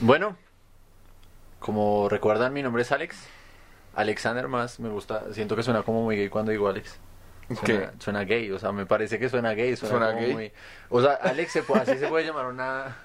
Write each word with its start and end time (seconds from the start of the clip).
Bueno, 0.00 0.36
como 1.58 2.08
recuerdan, 2.08 2.52
mi 2.52 2.62
nombre 2.62 2.82
es 2.82 2.92
Alex. 2.92 3.16
Alexander 3.94 4.46
más 4.48 4.78
me 4.78 4.90
gusta, 4.90 5.24
siento 5.32 5.56
que 5.56 5.62
suena 5.62 5.82
como 5.82 6.02
muy 6.02 6.16
gay 6.16 6.28
cuando 6.28 6.52
digo 6.52 6.68
Alex. 6.68 6.98
Suena, 7.48 7.62
¿Qué? 7.64 7.90
suena 8.00 8.24
gay, 8.24 8.50
o 8.50 8.58
sea, 8.58 8.72
me 8.72 8.86
parece 8.86 9.18
que 9.18 9.28
suena 9.28 9.52
gay. 9.52 9.76
Suena, 9.76 9.92
¿Suena 9.96 10.06
como 10.12 10.20
gay? 10.20 10.32
muy- 10.34 10.52
O 10.90 11.00
sea, 11.00 11.12
Alex, 11.14 11.52
se 11.52 11.62
puede- 11.62 11.82
así 11.82 11.96
se 11.98 12.08
puede 12.08 12.26
llamar 12.26 12.46
una, 12.46 12.96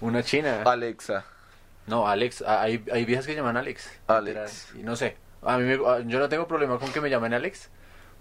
una 0.00 0.22
china. 0.22 0.62
Alexa. 0.66 1.24
No, 1.86 2.06
Alex, 2.06 2.42
hay, 2.42 2.84
hay 2.92 3.04
viejas 3.04 3.26
que 3.26 3.34
llaman 3.34 3.56
Alex. 3.56 3.90
Alex. 4.06 4.72
Y 4.76 4.82
no 4.82 4.94
sé, 4.96 5.16
a 5.42 5.56
mí 5.58 5.64
me- 5.64 5.78
yo 6.06 6.18
no 6.20 6.28
tengo 6.28 6.46
problema 6.46 6.78
con 6.78 6.92
que 6.92 7.00
me 7.00 7.10
llamen 7.10 7.32
Alex, 7.34 7.70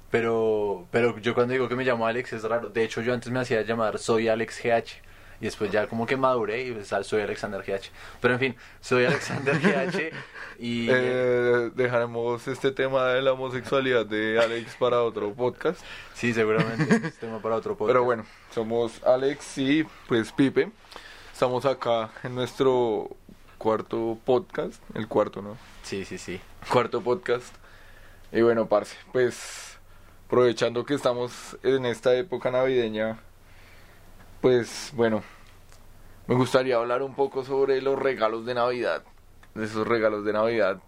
pero, 0.09 0.87
pero 0.91 1.17
yo 1.19 1.35
cuando 1.35 1.51
digo 1.53 1.67
que 1.67 1.75
me 1.75 1.83
llamo 1.83 2.07
Alex 2.07 2.33
es 2.33 2.43
raro. 2.43 2.69
De 2.69 2.83
hecho, 2.83 3.01
yo 3.01 3.13
antes 3.13 3.31
me 3.31 3.39
hacía 3.39 3.61
llamar 3.61 3.99
Soy 3.99 4.29
Alex 4.29 4.59
GH. 4.63 5.01
Y 5.41 5.45
después 5.45 5.71
ya 5.71 5.87
como 5.87 6.05
que 6.05 6.17
maduré 6.17 6.65
y 6.65 6.71
pues, 6.71 6.93
soy 7.07 7.21
Alexander 7.21 7.61
GH. 7.61 7.91
Pero 8.19 8.33
en 8.33 8.39
fin, 8.39 8.55
soy 8.81 9.05
Alexander 9.05 9.57
GH 9.59 10.11
y... 10.59 10.87
Eh, 10.89 11.71
dejaremos 11.75 12.47
este 12.47 12.71
tema 12.71 13.07
de 13.07 13.21
la 13.21 13.33
homosexualidad 13.33 14.05
de 14.05 14.39
Alex 14.39 14.75
para 14.75 15.01
otro 15.01 15.33
podcast. 15.33 15.79
Sí, 16.13 16.33
seguramente. 16.33 17.07
es 17.07 17.17
tema 17.17 17.41
para 17.41 17.55
otro 17.55 17.77
podcast. 17.77 17.93
Pero 17.93 18.03
bueno, 18.03 18.25
somos 18.53 19.01
Alex 19.03 19.57
y 19.57 19.85
pues 20.07 20.31
Pipe. 20.31 20.71
Estamos 21.31 21.65
acá 21.65 22.11
en 22.23 22.35
nuestro 22.35 23.15
cuarto 23.57 24.17
podcast. 24.25 24.81
El 24.93 25.07
cuarto, 25.07 25.41
¿no? 25.41 25.57
Sí, 25.83 26.03
sí, 26.03 26.17
sí. 26.17 26.41
Cuarto 26.69 27.01
podcast. 27.01 27.55
Y 28.31 28.41
bueno, 28.41 28.67
parce, 28.67 28.95
pues 29.11 29.77
aprovechando 30.27 30.85
que 30.85 30.93
estamos 30.93 31.57
en 31.63 31.85
esta 31.85 32.13
época 32.15 32.51
navideña, 32.51 33.19
pues 34.41 34.91
bueno, 34.95 35.23
me 36.27 36.35
gustaría 36.35 36.75
hablar 36.75 37.01
un 37.01 37.15
poco 37.15 37.43
sobre 37.43 37.81
los 37.81 37.97
regalos 37.97 38.45
de 38.45 38.53
Navidad. 38.53 39.03
De 39.55 39.65
esos 39.65 39.87
regalos 39.87 40.23
de 40.25 40.33
Navidad. 40.33 40.79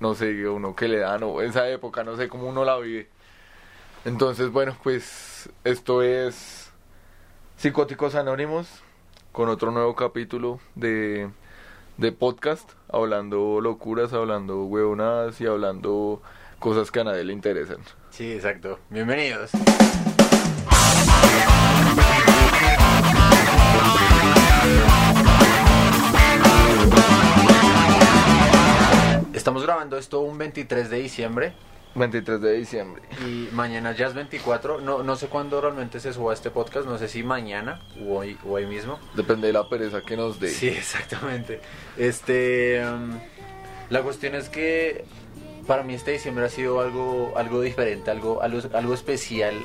No 0.00 0.14
sé, 0.14 0.48
uno 0.48 0.74
que 0.74 0.88
le 0.88 0.98
dan 0.98 1.22
o 1.22 1.40
esa 1.42 1.68
época, 1.68 2.02
no 2.04 2.16
sé 2.16 2.28
cómo 2.28 2.48
uno 2.48 2.64
la 2.64 2.78
vive. 2.78 3.08
Entonces, 4.04 4.50
bueno, 4.50 4.76
pues 4.82 5.50
esto 5.62 6.02
es 6.02 6.70
Psicóticos 7.56 8.14
Anónimos 8.14 8.66
con 9.32 9.48
otro 9.48 9.70
nuevo 9.70 9.94
capítulo 9.94 10.58
de, 10.74 11.28
de 11.98 12.12
podcast, 12.12 12.70
hablando 12.88 13.60
locuras, 13.60 14.12
hablando 14.12 14.64
huevonadas 14.64 15.40
y 15.40 15.46
hablando 15.46 16.22
cosas 16.58 16.90
que 16.90 17.00
a 17.00 17.04
nadie 17.04 17.24
le 17.24 17.34
interesan. 17.34 17.78
Sí, 18.10 18.32
exacto. 18.32 18.78
Bienvenidos. 18.88 19.50
Estamos 29.60 29.74
grabando 29.74 29.98
esto 29.98 30.20
un 30.20 30.38
23 30.38 30.88
de 30.88 31.02
diciembre 31.02 31.52
23 31.94 32.40
de 32.40 32.52
diciembre. 32.54 33.02
y 33.26 33.50
mañana 33.52 33.92
ya 33.92 34.06
es 34.06 34.14
24. 34.14 34.80
No, 34.80 35.02
no 35.02 35.16
sé 35.16 35.26
cuándo 35.26 35.60
realmente 35.60 36.00
se 36.00 36.14
suba 36.14 36.32
este 36.32 36.50
podcast, 36.50 36.86
no 36.86 36.96
sé 36.96 37.08
si 37.08 37.22
mañana 37.22 37.82
o 38.02 38.16
hoy, 38.16 38.38
o 38.46 38.52
hoy 38.52 38.64
mismo. 38.64 38.98
Depende 39.14 39.48
de 39.48 39.52
la 39.52 39.68
pereza 39.68 40.00
que 40.00 40.16
nos 40.16 40.40
dé. 40.40 40.48
Sí, 40.48 40.68
exactamente. 40.68 41.60
Este, 41.98 42.82
um, 42.86 43.18
la 43.90 44.02
cuestión 44.02 44.34
es 44.34 44.48
que 44.48 45.04
para 45.66 45.82
mí 45.82 45.92
este 45.92 46.12
diciembre 46.12 46.46
ha 46.46 46.48
sido 46.48 46.80
algo, 46.80 47.34
algo 47.36 47.60
diferente, 47.60 48.10
algo, 48.10 48.40
algo, 48.40 48.60
algo 48.72 48.94
especial 48.94 49.56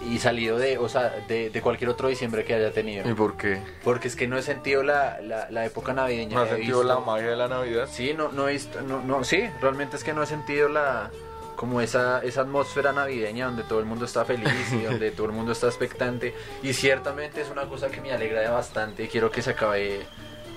y 0.00 0.18
salido 0.18 0.58
de, 0.58 0.78
o 0.78 0.88
sea, 0.88 1.10
de, 1.28 1.50
de 1.50 1.60
cualquier 1.62 1.90
otro 1.90 2.08
diciembre 2.08 2.44
que 2.44 2.54
haya 2.54 2.70
tenido. 2.72 3.08
¿Y 3.08 3.14
por 3.14 3.36
qué? 3.36 3.60
Porque 3.82 4.08
es 4.08 4.14
que 4.16 4.28
no 4.28 4.38
he 4.38 4.42
sentido 4.42 4.82
la, 4.82 5.20
la, 5.20 5.50
la 5.50 5.64
época 5.66 5.92
navideña. 5.92 6.36
¿No 6.36 6.42
has 6.42 6.48
he 6.52 6.56
sentido 6.56 6.80
visto- 6.80 6.94
la 6.94 7.00
magia 7.00 7.30
de 7.30 7.36
la 7.36 7.48
Navidad? 7.48 7.88
Sí, 7.90 8.14
no, 8.16 8.30
no 8.30 8.48
he 8.48 8.52
visto, 8.52 8.80
no, 8.82 9.00
no, 9.02 9.24
sí, 9.24 9.48
realmente 9.60 9.96
es 9.96 10.04
que 10.04 10.12
no 10.12 10.22
he 10.22 10.26
sentido 10.26 10.68
la 10.68 11.10
como 11.56 11.80
esa, 11.80 12.20
esa 12.22 12.42
atmósfera 12.42 12.92
navideña 12.92 13.46
donde 13.46 13.64
todo 13.64 13.80
el 13.80 13.84
mundo 13.86 14.04
está 14.04 14.24
feliz 14.24 14.72
y 14.72 14.82
donde 14.82 15.10
todo 15.16 15.26
el 15.26 15.32
mundo 15.32 15.50
está 15.50 15.66
expectante 15.66 16.32
y 16.62 16.72
ciertamente 16.72 17.40
es 17.40 17.50
una 17.50 17.64
cosa 17.64 17.88
que 17.88 18.00
me 18.00 18.12
alegra 18.12 18.48
bastante 18.52 19.08
quiero 19.08 19.32
que 19.32 19.42
se 19.42 19.50
acabe, 19.50 20.06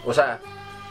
o 0.06 0.14
sea, 0.14 0.40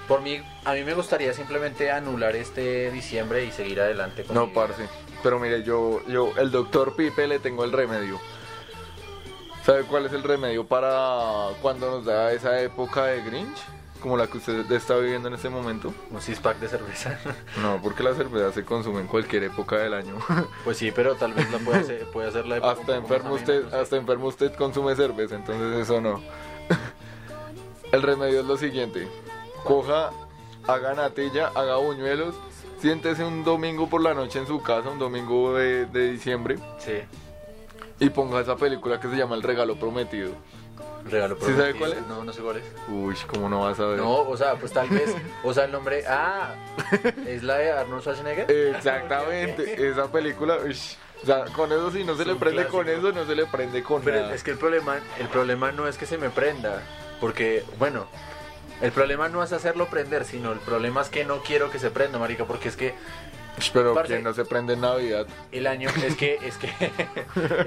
por 0.08 0.20
mí, 0.22 0.42
a 0.64 0.72
mí 0.72 0.82
me 0.82 0.94
gustaría 0.94 1.32
simplemente 1.32 1.92
anular 1.92 2.34
este 2.34 2.90
diciembre 2.90 3.44
y 3.44 3.52
seguir 3.52 3.80
adelante 3.80 4.24
con 4.24 4.34
No, 4.34 4.46
mi 4.46 4.52
vida. 4.52 4.66
parce. 4.66 4.82
Pero 5.22 5.38
mire, 5.38 5.62
yo, 5.62 6.00
yo, 6.08 6.32
el 6.38 6.50
doctor 6.50 6.96
Pipe 6.96 7.28
le 7.28 7.38
tengo 7.38 7.62
el 7.64 7.70
remedio. 7.70 8.18
¿Sabe 9.64 9.84
cuál 9.84 10.06
es 10.06 10.12
el 10.12 10.22
remedio 10.22 10.66
para 10.66 11.48
cuando 11.60 11.90
nos 11.90 12.04
da 12.04 12.32
esa 12.32 12.60
época 12.60 13.06
de 13.06 13.22
Grinch? 13.22 13.58
Como 14.00 14.16
la 14.16 14.26
que 14.26 14.38
usted 14.38 14.70
está 14.72 14.96
viviendo 14.96 15.28
en 15.28 15.34
este 15.34 15.50
momento. 15.50 15.92
Un 16.10 16.22
six 16.22 16.40
pack 16.40 16.58
de 16.58 16.68
cerveza. 16.68 17.18
No, 17.60 17.78
porque 17.82 18.02
la 18.02 18.14
cerveza 18.14 18.52
se 18.52 18.64
consume 18.64 19.00
en 19.00 19.06
cualquier 19.06 19.44
época 19.44 19.76
del 19.76 19.92
año. 19.92 20.16
pues 20.64 20.78
sí, 20.78 20.90
pero 20.90 21.14
tal 21.16 21.34
vez 21.34 21.50
la 21.50 21.58
puede 21.58 21.80
hacer, 21.80 22.06
puede 22.12 22.28
hacer 22.28 22.46
la 22.46 22.56
época 22.56 22.72
hasta 22.72 22.96
enfermo 22.96 23.34
usted, 23.34 23.64
no 23.64 23.70
sé. 23.70 23.76
hasta 23.76 23.96
enfermo 23.96 24.26
usted 24.28 24.54
consume 24.54 24.96
cerveza, 24.96 25.36
entonces 25.36 25.82
eso 25.82 26.00
no. 26.00 26.22
El 27.92 28.02
remedio 28.02 28.40
es 28.40 28.46
lo 28.46 28.56
siguiente. 28.56 29.06
Coja, 29.64 30.10
haga 30.66 30.94
natilla, 30.94 31.48
haga 31.48 31.76
buñuelos, 31.76 32.34
siéntese 32.80 33.24
un 33.24 33.44
domingo 33.44 33.90
por 33.90 34.00
la 34.00 34.14
noche 34.14 34.38
en 34.38 34.46
su 34.46 34.62
casa, 34.62 34.88
un 34.88 34.98
domingo 34.98 35.52
de, 35.54 35.84
de 35.84 36.12
diciembre, 36.12 36.56
Sí, 36.78 37.02
y 38.00 38.08
ponga 38.08 38.40
esa 38.40 38.56
película 38.56 38.98
que 38.98 39.08
se 39.08 39.16
llama 39.16 39.36
El 39.36 39.42
Regalo 39.42 39.76
Prometido. 39.76 40.32
regalo 41.08 41.36
¿Sí 41.38 41.52
sabe 41.54 41.74
cuál 41.74 41.92
es? 41.92 42.06
No, 42.06 42.24
no 42.24 42.32
sé 42.32 42.40
cuál 42.40 42.56
es. 42.56 42.64
Uy, 42.88 43.14
¿cómo 43.26 43.48
no 43.48 43.60
vas 43.60 43.78
a 43.78 43.86
ver? 43.86 43.98
No, 43.98 44.20
o 44.20 44.36
sea, 44.36 44.54
pues 44.56 44.72
tal 44.72 44.88
vez, 44.88 45.14
o 45.44 45.52
sea, 45.52 45.66
el 45.66 45.72
nombre, 45.72 46.04
ah, 46.08 46.54
es 47.26 47.42
la 47.42 47.58
de 47.58 47.72
Arnold 47.72 48.02
Schwarzenegger. 48.02 48.50
Exactamente, 48.50 49.88
esa 49.88 50.10
película, 50.10 50.56
uy, 50.64 50.76
o 51.22 51.26
sea, 51.26 51.44
con 51.54 51.70
eso 51.70 51.90
si 51.90 52.02
no 52.02 52.16
se 52.16 52.24
le 52.24 52.34
prende 52.36 52.66
con 52.66 52.88
eso, 52.88 53.12
no 53.12 53.26
se 53.26 53.34
le 53.34 53.44
prende 53.44 53.82
con 53.82 54.00
Pero 54.02 54.22
nada. 54.22 54.34
es 54.34 54.42
que 54.42 54.52
el 54.52 54.58
problema, 54.58 54.96
el 55.18 55.28
problema 55.28 55.70
no 55.70 55.86
es 55.86 55.98
que 55.98 56.06
se 56.06 56.16
me 56.16 56.30
prenda, 56.30 56.82
porque, 57.20 57.62
bueno, 57.78 58.06
el 58.80 58.92
problema 58.92 59.28
no 59.28 59.42
es 59.42 59.52
hacerlo 59.52 59.88
prender, 59.88 60.24
sino 60.24 60.52
el 60.52 60.58
problema 60.58 61.02
es 61.02 61.10
que 61.10 61.26
no 61.26 61.42
quiero 61.42 61.70
que 61.70 61.78
se 61.78 61.90
prenda, 61.90 62.18
marica, 62.18 62.46
porque 62.46 62.68
es 62.68 62.76
que 62.76 62.94
Pero 63.72 63.94
parce. 63.94 64.16
que 64.16 64.22
no 64.22 64.32
se 64.32 64.44
prende 64.44 64.74
en 64.74 64.80
Navidad. 64.80 65.26
el 65.52 65.66
año, 65.66 65.88
es 66.04 66.16
que, 66.16 66.38
es 66.42 66.56
que 66.56 66.70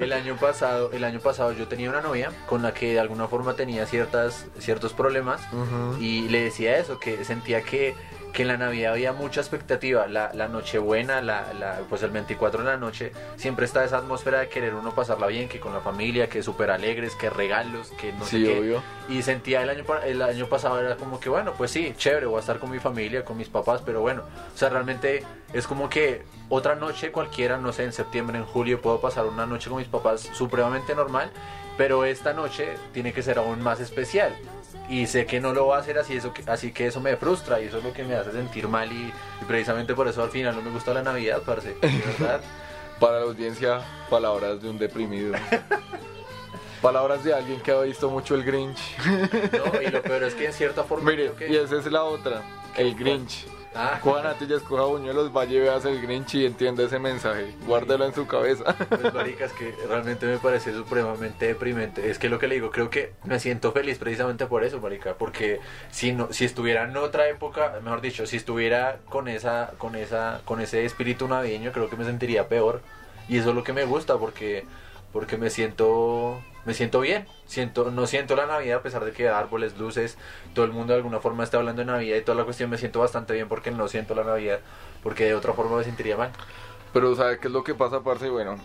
el 0.00 0.12
año 0.12 0.36
pasado, 0.36 0.90
el 0.92 1.04
año 1.04 1.20
pasado 1.20 1.52
yo 1.52 1.68
tenía 1.68 1.90
una 1.90 2.00
novia 2.00 2.32
con 2.46 2.62
la 2.62 2.74
que 2.74 2.92
de 2.92 3.00
alguna 3.00 3.28
forma 3.28 3.54
tenía 3.54 3.86
ciertas, 3.86 4.46
ciertos 4.58 4.92
problemas 4.92 5.40
y 6.00 6.28
le 6.28 6.42
decía 6.42 6.78
eso, 6.78 6.98
que 6.98 7.24
sentía 7.24 7.62
que, 7.62 7.94
que 8.34 8.42
en 8.42 8.48
la 8.48 8.56
Navidad 8.56 8.92
había 8.92 9.12
mucha 9.12 9.40
expectativa, 9.40 10.08
la, 10.08 10.32
la 10.34 10.48
Nochebuena, 10.48 11.22
la, 11.22 11.52
la, 11.54 11.78
pues 11.88 12.02
el 12.02 12.10
24 12.10 12.64
de 12.64 12.68
la 12.68 12.76
noche, 12.76 13.12
siempre 13.36 13.64
está 13.64 13.84
esa 13.84 13.98
atmósfera 13.98 14.40
de 14.40 14.48
querer 14.48 14.74
uno 14.74 14.92
pasarla 14.92 15.28
bien, 15.28 15.48
que 15.48 15.60
con 15.60 15.72
la 15.72 15.80
familia, 15.80 16.28
que 16.28 16.42
súper 16.42 16.72
alegres, 16.72 17.14
que 17.14 17.30
regalos, 17.30 17.92
que 17.92 18.12
no 18.12 18.24
Sí, 18.24 18.44
sé 18.44 18.52
qué. 18.52 18.58
obvio. 18.60 18.82
Y 19.08 19.22
sentía 19.22 19.62
el 19.62 19.70
año, 19.70 19.84
el 20.04 20.20
año 20.20 20.46
pasado 20.48 20.80
era 20.80 20.96
como 20.96 21.20
que, 21.20 21.28
bueno, 21.28 21.54
pues 21.56 21.70
sí, 21.70 21.94
chévere, 21.96 22.26
voy 22.26 22.38
a 22.38 22.40
estar 22.40 22.58
con 22.58 22.72
mi 22.72 22.80
familia, 22.80 23.24
con 23.24 23.36
mis 23.36 23.48
papás, 23.48 23.82
pero 23.86 24.00
bueno, 24.00 24.22
o 24.52 24.58
sea, 24.58 24.68
realmente 24.68 25.22
es 25.52 25.68
como 25.68 25.88
que 25.88 26.24
otra 26.48 26.74
noche 26.74 27.12
cualquiera, 27.12 27.56
no 27.56 27.72
sé, 27.72 27.84
en 27.84 27.92
septiembre, 27.92 28.36
en 28.38 28.44
julio, 28.44 28.82
puedo 28.82 29.00
pasar 29.00 29.26
una 29.26 29.46
noche 29.46 29.70
con 29.70 29.78
mis 29.78 29.86
papás 29.88 30.28
supremamente 30.32 30.96
normal, 30.96 31.30
pero 31.78 32.04
esta 32.04 32.32
noche 32.32 32.74
tiene 32.92 33.12
que 33.12 33.22
ser 33.22 33.38
aún 33.38 33.62
más 33.62 33.78
especial. 33.78 34.34
Y 34.88 35.06
sé 35.06 35.24
que 35.26 35.40
no 35.40 35.52
lo 35.54 35.66
va 35.68 35.76
a 35.76 35.80
hacer 35.80 35.98
así, 35.98 36.16
eso, 36.16 36.32
que- 36.34 36.42
así 36.50 36.72
que 36.72 36.86
eso 36.86 37.00
me 37.00 37.16
frustra 37.16 37.60
y 37.60 37.64
eso 37.66 37.78
es 37.78 37.84
lo 37.84 37.92
que 37.92 38.04
me 38.04 38.14
hace 38.14 38.32
sentir 38.32 38.68
mal 38.68 38.92
y, 38.92 39.06
y 39.40 39.44
precisamente 39.46 39.94
por 39.94 40.06
eso 40.08 40.22
al 40.22 40.30
final 40.30 40.54
no 40.56 40.62
me 40.62 40.70
gusta 40.70 40.92
la 40.92 41.02
Navidad, 41.02 41.42
parce, 41.44 41.74
verdad. 41.80 42.40
Para 43.00 43.18
la 43.20 43.24
audiencia, 43.24 43.80
palabras 44.10 44.62
de 44.62 44.68
un 44.70 44.78
deprimido. 44.78 45.34
palabras 46.82 47.24
de 47.24 47.34
alguien 47.34 47.60
que 47.60 47.72
ha 47.72 47.80
visto 47.80 48.10
mucho 48.10 48.34
el 48.34 48.44
Grinch. 48.44 48.78
No, 49.52 49.80
y 49.82 49.86
lo 49.90 50.02
peor 50.02 50.22
es 50.24 50.34
que 50.34 50.46
en 50.46 50.52
cierta 50.52 50.84
forma 50.84 51.10
Mire, 51.10 51.32
creo 51.32 51.36
que... 51.36 51.48
y 51.48 51.56
esa 51.56 51.78
es 51.78 51.86
la 51.90 52.04
otra, 52.04 52.42
el 52.76 52.94
Grinch. 52.94 53.46
Ah, 53.76 53.98
Coja 54.00 54.22
natillas, 54.22 54.62
coja 54.62 54.84
buñuelos, 54.84 55.32
vaya 55.32 55.52
y 55.52 55.58
veas 55.58 55.84
el 55.84 56.00
Grinch 56.00 56.36
y 56.36 56.46
entienda 56.46 56.84
ese 56.84 57.00
mensaje. 57.00 57.52
Guárdelo 57.66 58.04
en 58.04 58.14
su 58.14 58.26
cabeza. 58.26 58.76
Pues 58.88 59.12
maricas 59.12 59.52
que 59.52 59.74
realmente 59.88 60.26
me 60.26 60.38
parece 60.38 60.72
supremamente 60.72 61.46
deprimente. 61.46 62.08
Es 62.08 62.18
que 62.18 62.28
lo 62.28 62.38
que 62.38 62.46
le 62.46 62.54
digo, 62.54 62.70
creo 62.70 62.88
que 62.88 63.12
me 63.24 63.40
siento 63.40 63.72
feliz 63.72 63.98
precisamente 63.98 64.46
por 64.46 64.62
eso, 64.62 64.80
marica, 64.80 65.14
porque 65.14 65.60
si 65.90 66.12
no 66.12 66.32
si 66.32 66.44
estuviera 66.44 66.84
en 66.84 66.96
otra 66.96 67.28
época, 67.28 67.80
mejor 67.82 68.00
dicho, 68.00 68.26
si 68.26 68.36
estuviera 68.36 69.00
con 69.08 69.26
esa 69.26 69.72
con 69.78 69.96
esa 69.96 70.40
con 70.44 70.60
ese 70.60 70.84
espíritu 70.84 71.26
navideño, 71.26 71.72
creo 71.72 71.90
que 71.90 71.96
me 71.96 72.04
sentiría 72.04 72.48
peor. 72.48 72.80
Y 73.28 73.38
eso 73.38 73.50
es 73.50 73.56
lo 73.56 73.64
que 73.64 73.72
me 73.72 73.84
gusta 73.84 74.16
porque 74.18 74.64
porque 75.12 75.36
me 75.36 75.50
siento 75.50 76.40
me 76.64 76.74
siento 76.74 77.00
bien, 77.00 77.26
siento 77.46 77.90
no 77.90 78.06
siento 78.06 78.36
la 78.36 78.46
Navidad 78.46 78.78
a 78.78 78.82
pesar 78.82 79.04
de 79.04 79.12
que 79.12 79.28
árboles, 79.28 79.76
luces, 79.78 80.16
todo 80.54 80.64
el 80.64 80.72
mundo 80.72 80.92
de 80.92 80.98
alguna 80.98 81.20
forma 81.20 81.44
está 81.44 81.58
hablando 81.58 81.80
de 81.80 81.86
Navidad 81.86 82.16
y 82.16 82.22
toda 82.22 82.36
la 82.36 82.44
cuestión 82.44 82.70
me 82.70 82.78
siento 82.78 83.00
bastante 83.00 83.34
bien 83.34 83.48
porque 83.48 83.70
no 83.70 83.86
siento 83.88 84.14
la 84.14 84.24
Navidad, 84.24 84.60
porque 85.02 85.24
de 85.24 85.34
otra 85.34 85.52
forma 85.52 85.76
me 85.76 85.84
sentiría 85.84 86.16
mal. 86.16 86.32
Pero 86.92 87.14
¿sabe 87.16 87.38
qué 87.38 87.48
es 87.48 87.52
lo 87.52 87.64
que 87.64 87.74
pasa, 87.74 88.00
parce? 88.00 88.30
Bueno, 88.30 88.56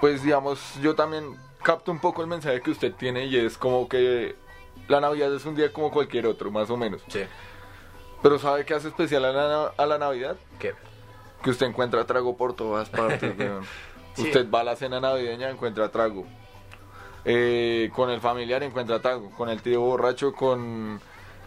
pues 0.00 0.22
digamos, 0.22 0.74
yo 0.80 0.94
también 0.94 1.36
capto 1.62 1.92
un 1.92 2.00
poco 2.00 2.22
el 2.22 2.28
mensaje 2.28 2.60
que 2.60 2.70
usted 2.70 2.92
tiene 2.94 3.26
y 3.26 3.36
es 3.36 3.58
como 3.58 3.88
que 3.88 4.36
la 4.88 5.00
Navidad 5.00 5.34
es 5.34 5.44
un 5.44 5.54
día 5.54 5.72
como 5.72 5.90
cualquier 5.90 6.26
otro, 6.26 6.50
más 6.50 6.70
o 6.70 6.76
menos. 6.76 7.02
Sí. 7.08 7.22
Pero 8.22 8.38
¿sabe 8.38 8.64
qué 8.64 8.74
hace 8.74 8.88
especial 8.88 9.24
a 9.24 9.32
la, 9.32 9.72
a 9.76 9.86
la 9.86 9.98
Navidad? 9.98 10.36
¿Qué? 10.58 10.74
Que 11.42 11.50
usted 11.50 11.66
encuentra 11.66 12.04
trago 12.06 12.36
por 12.36 12.54
todas 12.54 12.88
partes. 12.88 13.34
Sí. 14.16 14.22
Usted 14.22 14.50
va 14.50 14.60
a 14.60 14.64
la 14.64 14.76
cena 14.76 14.98
navideña, 14.98 15.50
encuentra 15.50 15.90
trago. 15.90 16.24
Eh, 17.28 17.90
con 17.92 18.08
el 18.08 18.20
familiar 18.20 18.62
encuentra 18.62 19.00
trago. 19.00 19.30
Con 19.32 19.48
el 19.48 19.60
tío 19.60 19.80
borracho, 19.80 20.32
con, 20.32 21.00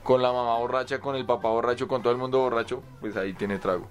con 0.03 0.21
la 0.21 0.33
mamá 0.33 0.57
borracha, 0.57 0.99
con 0.99 1.15
el 1.15 1.25
papá 1.25 1.49
borracho, 1.49 1.87
con 1.87 2.01
todo 2.03 2.11
el 2.11 2.19
mundo 2.19 2.39
borracho, 2.39 2.83
pues 2.99 3.15
ahí 3.15 3.33
tiene 3.33 3.57
trago. 3.59 3.87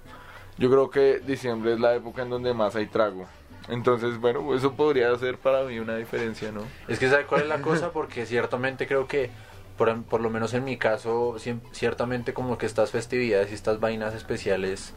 Yo 0.59 0.69
creo 0.71 0.91
que 0.91 1.21
diciembre 1.21 1.73
es 1.73 1.81
la 1.81 1.95
época 1.95 2.23
en 2.23 2.31
donde 2.31 2.53
más 2.53 2.77
hay 2.77 2.87
trago. 2.87 3.27
Entonces, 3.69 4.19
bueno, 4.19 4.55
eso 4.55 4.73
podría 4.75 5.17
ser 5.17 5.39
para 5.39 5.63
mí 5.63 5.79
una 5.79 5.97
diferencia, 5.97 6.53
¿no? 6.53 6.63
Es 6.89 6.99
que 6.99 7.09
¿sabe 7.09 7.25
cuál 7.25 7.43
es 7.43 7.49
la 7.49 7.61
cosa? 7.63 7.91
Porque 7.91 8.27
ciertamente 8.27 8.87
creo 8.87 9.07
que, 9.07 9.31
por, 9.77 10.03
por 10.05 10.21
lo 10.21 10.31
menos 10.31 10.53
en 10.55 10.65
mi 10.65 10.77
caso, 10.77 11.37
ciertamente 11.73 12.35
como 12.35 12.59
que 12.59 12.67
estas 12.67 12.91
festividades 12.91 13.51
y 13.51 13.55
estas 13.55 13.81
vainas 13.81 14.15
especiales, 14.15 14.95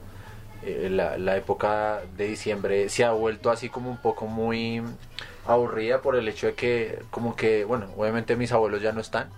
eh, 0.64 0.90
la, 0.92 1.38
época 1.38 2.02
de 2.18 2.28
diciembre 2.28 2.90
se 2.90 3.04
ha 3.04 3.12
vuelto 3.12 3.50
así 3.50 3.70
como 3.70 3.90
un 3.90 3.98
poco 3.98 4.28
muy 4.28 4.82
aburrida 5.46 6.02
por 6.02 6.16
el 6.16 6.28
hecho 6.28 6.48
de 6.48 6.54
que, 6.54 7.00
como 7.10 7.36
que, 7.36 7.66
bueno, 7.66 7.88
obviamente 7.98 8.36
mis 8.36 8.52
abuelos 8.52 8.82
ya 8.82 8.92
no 8.92 9.02
están, 9.02 9.30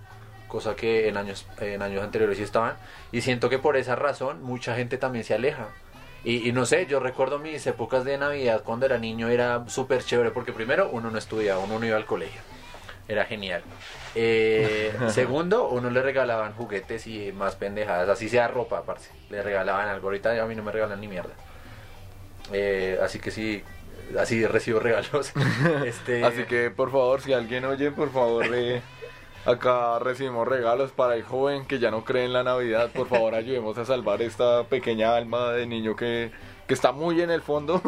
cosa 0.48 0.76
que 0.76 1.08
en 1.08 1.16
años, 1.16 1.46
en 1.60 1.82
años 1.82 2.02
anteriores 2.02 2.36
sí 2.36 2.44
estaban, 2.44 2.76
y 3.10 3.22
siento 3.22 3.48
que 3.48 3.58
por 3.58 3.76
esa 3.76 3.96
razón 3.96 4.42
mucha 4.42 4.76
gente 4.76 4.98
también 4.98 5.24
se 5.24 5.34
aleja. 5.34 5.68
Y, 6.24 6.48
y 6.48 6.52
no 6.52 6.66
sé, 6.66 6.86
yo 6.86 7.00
recuerdo 7.00 7.38
mis 7.38 7.66
épocas 7.66 8.04
de 8.04 8.18
Navidad 8.18 8.62
cuando 8.64 8.86
era 8.86 8.98
niño, 8.98 9.28
era 9.28 9.64
súper 9.68 10.04
chévere, 10.04 10.30
porque 10.30 10.52
primero 10.52 10.90
uno 10.90 11.10
no 11.10 11.18
estudiaba, 11.18 11.62
uno 11.62 11.78
no 11.78 11.86
iba 11.86 11.96
al 11.96 12.06
colegio. 12.06 12.40
Era 13.06 13.24
genial. 13.24 13.62
Eh, 14.14 14.94
segundo, 15.08 15.68
uno 15.68 15.90
le 15.90 16.02
regalaban 16.02 16.54
juguetes 16.54 17.06
y 17.06 17.32
más 17.32 17.56
pendejadas, 17.56 18.08
así 18.08 18.28
sea 18.28 18.48
ropa, 18.48 18.78
aparte. 18.78 19.06
Le 19.30 19.42
regalaban 19.42 19.88
algo. 19.88 20.08
Ahorita 20.08 20.42
a 20.42 20.46
mí 20.46 20.54
no 20.54 20.62
me 20.62 20.72
regalan 20.72 21.00
ni 21.00 21.08
mierda. 21.08 21.34
Eh, 22.52 22.98
así 23.02 23.18
que 23.18 23.30
sí, 23.30 23.62
así 24.18 24.46
recibo 24.46 24.80
regalos. 24.80 25.32
Este, 25.84 26.24
Así 26.24 26.44
que, 26.44 26.70
por 26.70 26.90
favor, 26.90 27.20
si 27.20 27.32
alguien 27.32 27.64
oye, 27.64 27.90
por 27.90 28.10
favor, 28.10 28.46
eh, 28.54 28.80
acá 29.44 29.98
recibimos 29.98 30.48
regalos 30.48 30.92
para 30.92 31.14
el 31.14 31.22
joven 31.22 31.66
que 31.66 31.78
ya 31.78 31.90
no 31.90 32.04
cree 32.04 32.24
en 32.24 32.32
la 32.32 32.42
Navidad. 32.42 32.90
Por 32.90 33.08
favor, 33.08 33.34
ayudemos 33.34 33.76
a 33.76 33.84
salvar 33.84 34.22
esta 34.22 34.64
pequeña 34.64 35.14
alma 35.14 35.52
de 35.52 35.66
niño 35.66 35.94
que, 35.94 36.30
que 36.66 36.74
está 36.74 36.92
muy 36.92 37.20
en 37.20 37.30
el 37.30 37.42
fondo. 37.42 37.82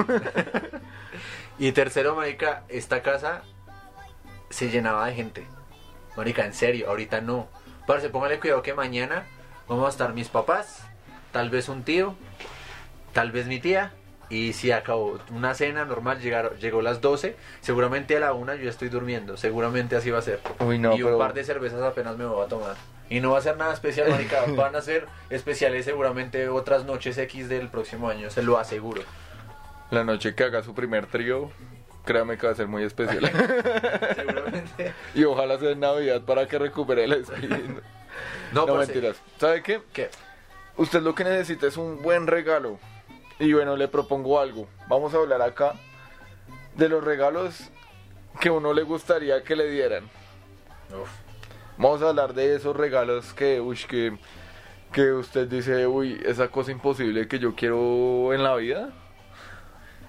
Y 1.59 1.73
tercero, 1.73 2.15
marica, 2.15 2.65
esta 2.69 3.01
casa 3.01 3.43
se 4.51 4.71
llenaba 4.71 5.07
de 5.07 5.15
gente. 5.15 5.47
Marica, 6.17 6.45
en 6.47 6.55
serio, 6.55 6.89
ahorita 6.89 7.21
no. 7.21 7.49
Parce, 7.87 8.09
póngale 8.09 8.41
cuidado 8.41 8.63
que 8.63 8.75
mañana 8.75 9.25
vamos 9.69 9.87
a 9.87 9.91
estar 9.91 10.13
mis 10.15 10.29
papás, 10.29 10.85
tal 11.33 11.51
vez 11.51 11.69
un 11.69 11.83
tío, 11.83 12.15
tal 13.13 13.33
vez 13.33 13.47
mi 13.47 13.61
tía. 13.61 13.93
Y 14.29 14.55
si 14.55 14.73
acabó 14.73 15.21
una 15.31 15.55
cena 15.55 15.85
normal, 15.85 16.21
llegaron, 16.21 16.57
llegó 16.59 16.83
las 16.83 17.01
12, 17.01 17.37
seguramente 17.61 18.17
a 18.17 18.21
la 18.21 18.33
una 18.33 18.57
yo 18.57 18.65
ya 18.65 18.71
estoy 18.71 18.89
durmiendo, 18.89 19.37
seguramente 19.37 19.95
así 19.95 20.11
va 20.11 20.19
a 20.19 20.23
ser. 20.23 20.41
Uy, 20.59 20.81
no, 20.81 20.97
y 20.97 21.03
un 21.03 21.09
pero- 21.11 21.19
par 21.19 21.33
de 21.33 21.45
cervezas 21.45 21.81
apenas 21.83 22.17
me 22.17 22.25
voy 22.27 22.45
a 22.45 22.49
tomar. 22.49 22.75
Y 23.09 23.21
no 23.21 23.31
va 23.31 23.39
a 23.39 23.43
ser 23.43 23.57
nada 23.57 23.73
especial, 23.73 24.11
marica. 24.11 24.43
Van 24.57 24.75
a 24.75 24.81
ser 24.83 25.07
especiales 25.31 25.85
seguramente 25.85 26.49
otras 26.49 26.85
noches 26.85 27.17
X 27.19 27.49
del 27.49 27.69
próximo 27.69 28.09
año, 28.09 28.31
se 28.31 28.43
lo 28.43 28.59
aseguro. 28.59 29.03
La 29.93 30.03
noche 30.03 30.35
que 30.35 30.43
haga 30.43 30.65
su 30.65 30.75
primer 30.75 31.07
trío, 31.07 31.53
créame 32.07 32.39
que 32.39 32.47
va 32.47 32.53
a 32.53 32.57
ser 32.57 32.69
muy 32.69 32.85
especial. 32.85 33.21
seguramente. 34.17 34.95
y 35.15 35.25
ojalá 35.25 35.59
sea 35.59 35.71
en 35.73 35.81
Navidad 35.81 36.23
para 36.23 36.49
que 36.49 36.59
recupere 36.59 37.05
el 37.05 37.13
espíritu. 37.13 37.83
No, 38.53 38.65
No, 38.65 38.67
parce, 38.67 38.93
mentiras. 38.93 39.21
¿Sabe 39.39 39.63
qué? 39.63 39.83
¿Qué? 39.93 40.09
Usted 40.79 41.03
lo 41.03 41.15
que 41.15 41.25
necesita 41.25 41.67
es 41.67 41.77
un 41.77 42.01
buen 42.01 42.27
regalo. 42.27 42.79
Y 43.39 43.53
bueno, 43.53 43.77
le 43.77 43.89
propongo 43.89 44.41
algo. 44.41 44.69
Vamos 44.89 45.13
a 45.13 45.19
hablar 45.19 45.43
acá 45.43 45.75
de 46.75 46.89
los 46.89 47.05
regalos 47.05 47.71
que 48.41 48.51
uno 48.51 48.73
le 48.73 48.83
gustaría 48.83 49.43
que 49.43 49.57
le 49.57 49.69
dieran. 49.71 50.05
Uf. 50.91 51.11
Vamos 51.79 52.01
a 52.01 52.09
hablar 52.09 52.33
de 52.33 52.55
esos 52.55 52.75
regalos 52.75 53.35
que, 53.35 53.61
uy, 53.61 53.79
que, 53.89 54.17
que 54.93 55.13
usted 55.13 55.47
dice, 55.47 55.87
uy, 55.87 56.19
esa 56.25 56.49
cosa 56.49 56.71
imposible 56.71 57.29
que 57.29 57.39
yo 57.39 57.55
quiero 57.55 58.33
en 58.33 58.43
la 58.43 58.55
vida. 58.57 58.95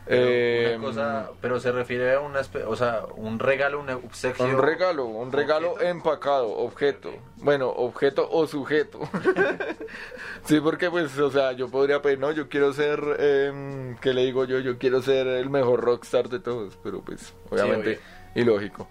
Pero, 0.08 0.26
Eh, 0.30 0.76
una 0.78 0.86
cosa, 0.88 1.30
pero 1.42 1.60
se 1.60 1.72
refiere 1.72 2.14
a 2.14 2.20
una, 2.22 2.42
o 2.66 2.76
sea, 2.76 3.04
un 3.16 3.40
regalo, 3.40 3.80
una 3.80 3.98
obsequio. 3.98 4.46
Un 4.46 4.58
regalo, 4.58 5.06
un 5.06 5.32
regalo 5.32 5.72
Objeto. 5.72 5.90
empacado, 5.90 6.50
objeto. 6.50 7.12
Bueno, 7.38 7.70
objeto 7.70 8.28
o 8.32 8.48
sujeto. 8.48 9.00
sí, 10.46 10.60
porque 10.62 10.90
pues, 10.90 11.18
o 11.20 11.30
sea, 11.32 11.52
yo 11.52 11.70
podría 11.70 12.02
pedir, 12.02 12.20
no, 12.20 12.32
yo 12.32 12.48
quiero 12.48 12.72
ser, 12.74 13.02
eh, 13.20 13.96
¿qué 14.02 14.14
le 14.14 14.24
digo 14.26 14.46
yo? 14.46 14.60
Yo 14.60 14.78
quiero 14.78 15.02
ser 15.02 15.28
el 15.28 15.50
mejor 15.50 15.82
rockstar 15.82 16.30
de 16.30 16.40
todos, 16.40 16.78
pero 16.84 17.02
pues, 17.02 17.34
obviamente, 17.50 18.00
ilógico. 18.36 18.88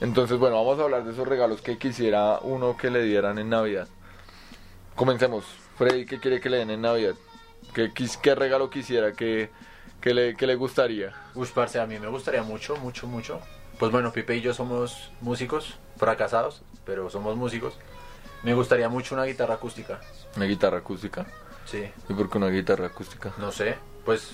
Entonces, 0.00 0.38
bueno, 0.38 0.56
vamos 0.56 0.78
a 0.78 0.84
hablar 0.84 1.04
de 1.04 1.12
esos 1.12 1.26
regalos 1.26 1.60
que 1.60 1.76
quisiera 1.76 2.38
uno 2.42 2.76
que 2.76 2.88
le 2.90 3.02
dieran 3.02 3.38
en 3.38 3.50
Navidad. 3.50 3.88
Comencemos. 4.94 5.44
Freddy, 5.76 6.06
¿qué 6.06 6.18
quiere 6.18 6.40
que 6.40 6.48
le 6.50 6.58
den 6.58 6.70
en 6.70 6.82
Navidad? 6.82 7.14
¿Qué, 7.74 7.90
qué 8.22 8.34
regalo 8.34 8.70
quisiera 8.70 9.12
que, 9.12 9.50
que, 10.00 10.14
le, 10.14 10.36
que 10.36 10.46
le 10.46 10.54
gustaría? 10.54 11.12
Uy, 11.34 11.48
parce, 11.54 11.78
a 11.80 11.86
mí 11.86 11.98
me 11.98 12.06
gustaría 12.08 12.42
mucho, 12.42 12.76
mucho, 12.76 13.06
mucho. 13.06 13.40
Pues 13.78 13.92
bueno, 13.92 14.12
Pipe 14.12 14.36
y 14.36 14.40
yo 14.40 14.52
somos 14.54 15.10
músicos, 15.20 15.76
fracasados, 15.96 16.62
pero 16.84 17.10
somos 17.10 17.36
músicos. 17.36 17.74
Me 18.42 18.54
gustaría 18.54 18.88
mucho 18.88 19.14
una 19.14 19.24
guitarra 19.24 19.54
acústica. 19.54 20.00
¿Una 20.36 20.46
guitarra 20.46 20.78
acústica? 20.78 21.26
Sí, 21.64 21.88
¿Y 22.08 22.14
por 22.14 22.30
qué 22.30 22.38
una 22.38 22.48
guitarra 22.48 22.86
acústica? 22.86 23.32
no 23.38 23.52
sé, 23.52 23.76
pues 24.04 24.30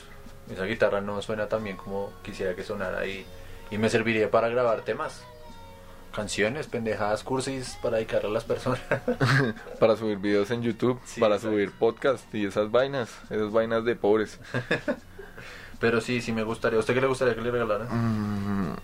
esa 0.51 0.65
guitarra 0.65 1.01
no 1.01 1.21
suena 1.23 1.49
tan 1.49 1.65
bien 1.65 1.77
como 1.77 2.13
quisiera 2.23 2.55
que 2.55 2.63
sonara 2.63 3.07
y, 3.07 3.27
y 3.71 3.79
me 3.79 3.89
serviría 3.89 4.31
para 4.31 4.49
grabar 4.49 4.83
temas. 4.83 5.25
Canciones, 6.15 6.69
pendejadas, 6.69 7.25
cursis 7.25 7.77
para 7.83 7.97
dedicarle 7.97 8.29
a 8.29 8.33
las 8.33 8.45
personas. 8.45 8.81
para 9.81 9.97
subir 9.97 10.19
videos 10.19 10.51
en 10.53 10.63
YouTube, 10.63 11.01
Sí, 11.05 11.21
para 11.21 11.35
exacto. 11.37 11.55
subir 11.57 11.73
podcast 11.73 12.33
y 12.35 12.47
esas 12.47 12.71
vainas, 12.71 13.11
esas 13.31 13.51
vainas 13.51 13.85
de 13.85 13.97
pobres. 13.97 14.39
pero 15.85 16.01
sí, 16.01 16.23
sí 16.23 16.33
me 16.33 16.45
gustaría. 16.45 16.79
¿A 16.79 16.81
usted 16.81 16.95
qué 16.95 17.03
le 17.03 17.07
gustaría 17.07 17.35
que 17.35 17.43
le 17.43 17.51
regalaran? 17.51 17.89
Mm, 17.91 18.75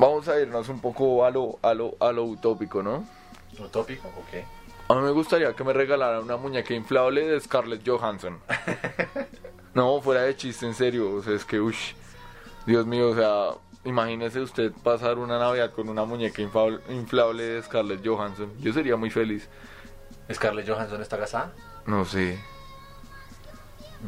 vamos 0.00 0.26
a 0.26 0.40
irnos 0.40 0.68
un 0.68 0.80
poco 0.80 1.24
a 1.24 1.30
lo, 1.30 1.60
a 1.62 1.72
lo, 1.74 1.94
a 2.00 2.10
lo 2.10 2.24
utópico, 2.24 2.82
¿no? 2.82 3.06
¿Utópico? 3.56 4.08
Ok. 4.08 4.44
A 4.88 4.94
mí 4.96 5.00
me 5.02 5.12
gustaría 5.12 5.54
que 5.54 5.62
me 5.62 5.72
regalaran 5.72 6.24
una 6.24 6.36
muñeca 6.36 6.74
inflable 6.74 7.24
de 7.24 7.38
Scarlett 7.38 7.88
Johansson. 7.88 8.40
no, 9.74 10.00
fuera 10.00 10.22
de 10.22 10.34
chiste, 10.34 10.66
en 10.66 10.74
serio. 10.74 11.14
O 11.14 11.22
sea, 11.22 11.36
es 11.36 11.44
que, 11.44 11.60
uff, 11.60 11.92
Dios 12.66 12.84
mío, 12.84 13.10
o 13.10 13.14
sea, 13.14 13.50
imagínese 13.84 14.40
usted 14.40 14.72
pasar 14.82 15.18
una 15.18 15.38
Navidad 15.38 15.70
con 15.70 15.88
una 15.88 16.04
muñeca 16.04 16.42
inflable 16.42 17.44
de 17.44 17.62
Scarlett 17.62 18.04
Johansson. 18.04 18.52
Yo 18.58 18.72
sería 18.72 18.96
muy 18.96 19.10
feliz. 19.10 19.48
¿Scarlett 20.34 20.68
Johansson 20.68 21.00
está 21.00 21.16
casada? 21.16 21.52
No 21.86 22.04
sé. 22.04 22.40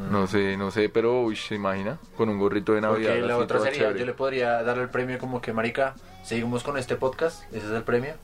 No 0.09 0.27
sé, 0.27 0.57
no 0.57 0.71
sé, 0.71 0.89
pero, 0.89 1.21
uy, 1.21 1.35
¿se 1.35 1.55
imagina? 1.55 1.97
Con 2.17 2.29
un 2.29 2.39
gorrito 2.39 2.73
de 2.73 2.81
Navidad. 2.81 3.11
Porque 3.11 3.27
la 3.27 3.37
otra 3.37 3.59
sería, 3.59 3.79
chévere. 3.79 3.99
yo 3.99 4.05
le 4.05 4.13
podría 4.13 4.63
dar 4.63 4.77
el 4.79 4.89
premio 4.89 5.17
como 5.19 5.41
que, 5.41 5.53
marica, 5.53 5.95
seguimos 6.23 6.63
con 6.63 6.77
este 6.77 6.95
podcast, 6.95 7.43
ese 7.53 7.65
es 7.67 7.71
el 7.71 7.83
premio, 7.83 8.15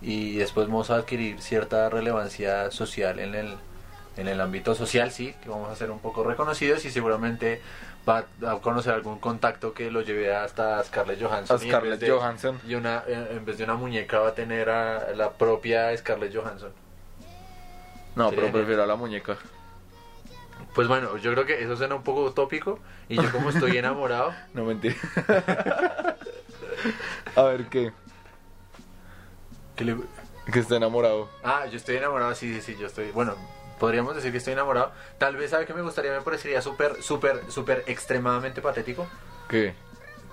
y 0.00 0.36
después 0.36 0.66
vamos 0.68 0.90
a 0.90 0.96
adquirir 0.96 1.40
cierta 1.42 1.88
relevancia 1.90 2.70
social 2.70 3.18
en 3.18 3.34
el, 3.34 3.56
en 4.16 4.28
el 4.28 4.40
ámbito 4.40 4.74
social, 4.74 5.10
sí, 5.10 5.34
que 5.42 5.48
vamos 5.48 5.70
a 5.70 5.76
ser 5.76 5.90
un 5.90 5.98
poco 5.98 6.24
reconocidos 6.24 6.84
y 6.84 6.90
seguramente 6.90 7.60
va 8.08 8.24
a 8.46 8.54
conocer 8.60 8.94
algún 8.94 9.18
contacto 9.18 9.74
que 9.74 9.90
lo 9.90 10.00
lleve 10.00 10.34
hasta 10.34 10.82
Scarlett 10.82 11.20
Johansson. 11.22 11.58
A 11.60 11.64
y 11.64 11.68
Scarlett 11.68 12.00
de- 12.00 12.10
Johansson. 12.10 12.58
Y 12.66 12.74
una, 12.74 13.02
en 13.06 13.36
en 13.36 13.44
vez 13.44 13.58
de 13.58 13.64
una 13.64 13.74
muñeca 13.74 14.18
va 14.20 14.28
a 14.28 14.34
tener 14.34 14.70
a 14.70 15.12
la 15.14 15.30
propia 15.32 15.94
Scarlett 15.94 16.34
Johansson. 16.34 16.70
No, 18.16 18.30
pero 18.30 18.42
genial. 18.46 18.52
prefiero 18.52 18.82
a 18.82 18.86
la 18.86 18.96
muñeca. 18.96 19.36
Pues 20.74 20.86
bueno, 20.88 21.16
yo 21.16 21.32
creo 21.32 21.44
que 21.44 21.62
eso 21.62 21.76
suena 21.76 21.94
un 21.96 22.02
poco 22.04 22.22
utópico 22.24 22.78
y 23.08 23.16
yo 23.16 23.30
como 23.32 23.50
estoy 23.50 23.76
enamorado, 23.78 24.32
No 24.54 24.64
mentira. 24.64 24.94
a 27.36 27.42
ver 27.42 27.66
qué. 27.66 27.92
que 29.76 29.84
le, 29.84 29.96
Que 30.52 30.60
está 30.60 30.76
enamorado. 30.76 31.28
Ah, 31.42 31.66
yo 31.66 31.76
estoy 31.76 31.96
enamorado, 31.96 32.34
sí, 32.34 32.54
sí, 32.54 32.60
sí, 32.60 32.76
yo 32.80 32.86
estoy, 32.86 33.10
bueno, 33.10 33.34
podríamos 33.78 34.14
decir 34.14 34.30
que 34.32 34.38
estoy 34.38 34.52
enamorado. 34.52 34.92
Tal 35.18 35.36
vez, 35.36 35.50
¿sabe 35.50 35.66
qué 35.66 35.74
me 35.74 35.82
gustaría? 35.82 36.12
Me 36.12 36.20
parecería 36.22 36.62
súper, 36.62 37.02
súper, 37.02 37.42
súper 37.48 37.84
extremadamente 37.86 38.60
patético 38.62 39.06
¿Qué? 39.48 39.74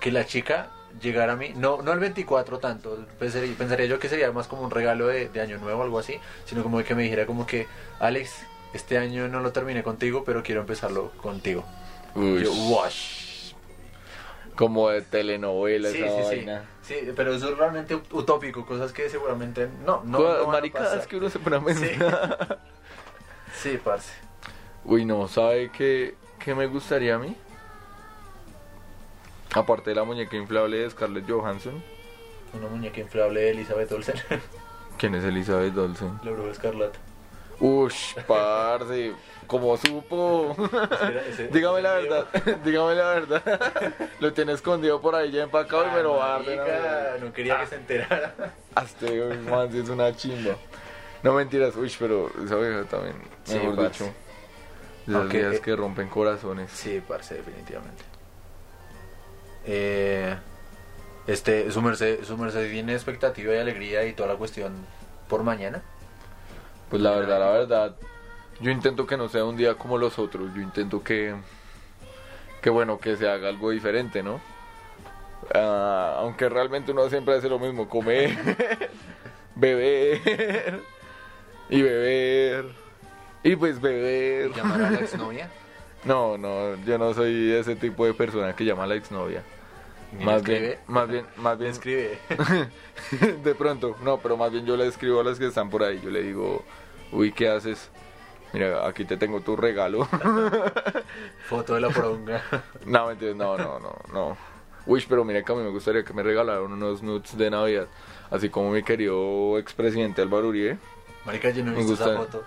que 0.00 0.12
la 0.12 0.26
chica 0.26 0.68
llegara 1.00 1.34
a 1.34 1.36
mí, 1.36 1.52
no, 1.56 1.82
no 1.82 1.92
el 1.92 1.98
24 1.98 2.58
tanto, 2.58 2.98
pensaría, 3.18 3.54
pensaría 3.56 3.86
yo 3.86 3.98
que 3.98 4.08
sería 4.08 4.32
más 4.32 4.46
como 4.46 4.62
un 4.62 4.70
regalo 4.70 5.08
de, 5.08 5.28
de 5.28 5.40
año 5.42 5.58
nuevo, 5.58 5.82
algo 5.82 5.98
así, 5.98 6.18
sino 6.46 6.62
como 6.62 6.82
que 6.82 6.94
me 6.94 7.02
dijera 7.02 7.26
como 7.26 7.46
que, 7.46 7.66
Alex, 7.98 8.32
este 8.76 8.96
año 8.98 9.26
no 9.28 9.40
lo 9.40 9.50
terminé 9.52 9.82
contigo, 9.82 10.22
pero 10.24 10.42
quiero 10.42 10.60
empezarlo 10.60 11.10
contigo. 11.22 11.64
Uy. 12.14 12.44
Yo, 12.44 12.52
wash. 12.70 13.52
Como 14.54 14.88
de 14.88 15.02
telenovela, 15.02 15.90
Sí, 15.90 15.98
esa 16.02 16.08
sí, 16.08 16.22
sí. 16.22 16.36
vaina. 16.36 16.64
Sí, 16.82 16.94
pero 17.14 17.34
eso 17.34 17.50
es 17.50 17.58
realmente 17.58 17.94
utópico, 17.94 18.64
cosas 18.64 18.92
que 18.92 19.10
seguramente 19.10 19.68
no, 19.84 20.02
no, 20.04 20.18
no 20.20 20.22
van 20.24 20.40
a 20.40 20.46
maricadas 20.52 20.90
pasar. 20.94 21.08
que 21.08 21.16
uno 21.16 21.28
se 21.28 21.38
pone 21.38 21.56
a 21.56 21.60
pensar. 21.60 22.58
Sí, 23.62 23.78
parce. 23.82 24.12
Uy, 24.84 25.04
no, 25.06 25.26
¿sabe 25.28 25.70
qué, 25.70 26.14
qué 26.38 26.54
me 26.54 26.66
gustaría 26.66 27.14
a 27.14 27.18
mí? 27.18 27.34
Aparte 29.54 29.90
de 29.90 29.96
la 29.96 30.04
muñeca 30.04 30.36
inflable 30.36 30.76
de 30.78 30.90
Scarlett 30.90 31.28
Johansson. 31.28 31.82
Una 32.52 32.68
muñeca 32.68 33.00
inflable 33.00 33.40
de 33.40 33.50
Elizabeth 33.50 33.90
Olsen, 33.92 34.16
¿Quién 34.98 35.14
es 35.14 35.24
Elizabeth 35.24 35.76
Olsen? 35.76 36.18
la 36.22 36.30
bruja 36.30 36.50
escarlata. 36.50 36.98
Ush, 37.58 38.14
parce, 38.26 39.12
como 39.46 39.76
supo. 39.76 40.54
Ese- 40.58 41.28
ese- 41.30 41.48
dígame 41.52 41.80
la 41.82 41.94
verdad, 41.94 42.26
dígame 42.64 42.94
la 42.94 43.08
verdad. 43.14 43.94
Lo 44.20 44.32
tiene 44.32 44.52
escondido 44.52 45.00
por 45.00 45.14
ahí 45.14 45.30
ya 45.32 45.44
empacado 45.44 45.86
y 45.86 45.90
me 45.90 46.02
lo 46.02 46.16
va 46.16 46.26
a 46.26 46.28
dar 46.38 46.44
de 46.44 46.56
Marica, 46.56 46.78
una- 47.18 47.24
No 47.26 47.32
quería 47.32 47.60
que 47.60 47.66
se 47.66 47.74
enterara. 47.76 48.34
Hasta 48.74 49.06
man, 49.50 49.70
sí 49.72 49.78
es 49.78 49.88
una 49.88 50.14
chimba. 50.14 50.54
No 51.22 51.32
mentiras, 51.32 51.74
uy, 51.76 51.92
pero 51.98 52.30
esa 52.44 52.56
vieja 52.56 52.84
también, 52.84 53.16
Sí, 53.44 53.54
mejor 53.54 53.76
parce. 53.76 54.04
dicho. 54.04 54.14
Aunque, 55.16 55.38
viejas 55.38 55.56
eh, 55.56 55.60
que 55.60 55.76
rompen 55.76 56.08
corazones. 56.08 56.70
Sí, 56.72 57.02
parce, 57.06 57.36
definitivamente. 57.36 58.02
Eh, 59.64 60.36
este, 61.26 61.70
su 61.72 61.82
merced, 61.82 62.22
su 62.24 62.36
merced 62.36 62.70
tiene 62.70 62.94
expectativa 62.94 63.54
y 63.54 63.58
alegría 63.58 64.04
y 64.04 64.12
toda 64.12 64.28
la 64.28 64.36
cuestión 64.36 64.74
por 65.28 65.42
mañana. 65.42 65.82
Pues 66.90 67.02
la 67.02 67.10
verdad, 67.12 67.40
la 67.40 67.50
verdad, 67.50 67.96
yo 68.60 68.70
intento 68.70 69.06
que 69.06 69.16
no 69.16 69.28
sea 69.28 69.44
un 69.44 69.56
día 69.56 69.74
como 69.74 69.98
los 69.98 70.18
otros. 70.18 70.54
Yo 70.54 70.60
intento 70.60 71.02
que, 71.02 71.34
que 72.62 72.70
bueno, 72.70 72.98
que 72.98 73.16
se 73.16 73.28
haga 73.28 73.48
algo 73.48 73.70
diferente, 73.70 74.22
¿no? 74.22 74.40
Ah, 75.54 76.16
aunque 76.18 76.48
realmente 76.48 76.92
uno 76.92 77.08
siempre 77.08 77.34
hace 77.34 77.48
lo 77.48 77.58
mismo, 77.58 77.88
comer, 77.88 78.36
beber 79.54 80.80
y 81.68 81.82
beber 81.82 82.66
y 83.42 83.56
pues 83.56 83.80
beber. 83.80 84.52
¿Llamar 84.52 84.82
a 84.82 84.90
la 84.90 85.00
exnovia? 85.00 85.50
No, 86.04 86.38
no, 86.38 86.76
yo 86.84 86.98
no 86.98 87.12
soy 87.14 87.52
ese 87.52 87.76
tipo 87.76 88.06
de 88.06 88.14
persona 88.14 88.54
que 88.54 88.64
llama 88.64 88.84
a 88.84 88.86
la 88.86 88.94
exnovia. 88.94 89.42
Más 90.20 90.42
bien, 90.42 90.78
más 90.86 91.08
bien, 91.08 91.26
más 91.36 91.58
bien, 91.58 91.70
escribe. 91.70 92.18
de 93.42 93.54
pronto, 93.54 93.96
no, 94.02 94.18
pero 94.18 94.36
más 94.36 94.50
bien 94.52 94.64
yo 94.64 94.76
le 94.76 94.86
escribo 94.86 95.20
a 95.20 95.24
las 95.24 95.38
que 95.38 95.46
están 95.46 95.68
por 95.70 95.82
ahí. 95.82 96.00
Yo 96.02 96.10
le 96.10 96.22
digo, 96.22 96.62
uy, 97.12 97.32
¿qué 97.32 97.48
haces? 97.48 97.90
Mira, 98.52 98.86
aquí 98.86 99.04
te 99.04 99.16
tengo 99.16 99.40
tu 99.40 99.56
regalo. 99.56 100.08
Foto 101.48 101.74
de 101.74 101.80
la 101.80 101.90
poronga. 101.90 102.42
no, 102.86 103.12
no, 103.14 103.34
no, 103.34 103.78
no, 103.78 103.96
no. 104.12 104.36
Uy, 104.86 105.04
pero 105.08 105.24
mira 105.24 105.42
que 105.42 105.52
a 105.52 105.54
mí 105.56 105.62
me 105.62 105.70
gustaría 105.70 106.04
que 106.04 106.12
me 106.12 106.22
regalaran 106.22 106.62
unos 106.72 107.02
nudes 107.02 107.36
de 107.36 107.50
Navidad. 107.50 107.88
Así 108.30 108.48
como 108.48 108.70
mi 108.70 108.82
querido 108.82 109.58
expresidente 109.58 110.22
Álvaro 110.22 110.48
Uribe. 110.48 110.78
Marica, 111.24 111.50
yo 111.50 111.64
no 111.64 111.72
he 111.72 111.74
visto 111.76 111.94
esa 111.94 112.14
gusta. 112.14 112.18
foto. 112.18 112.44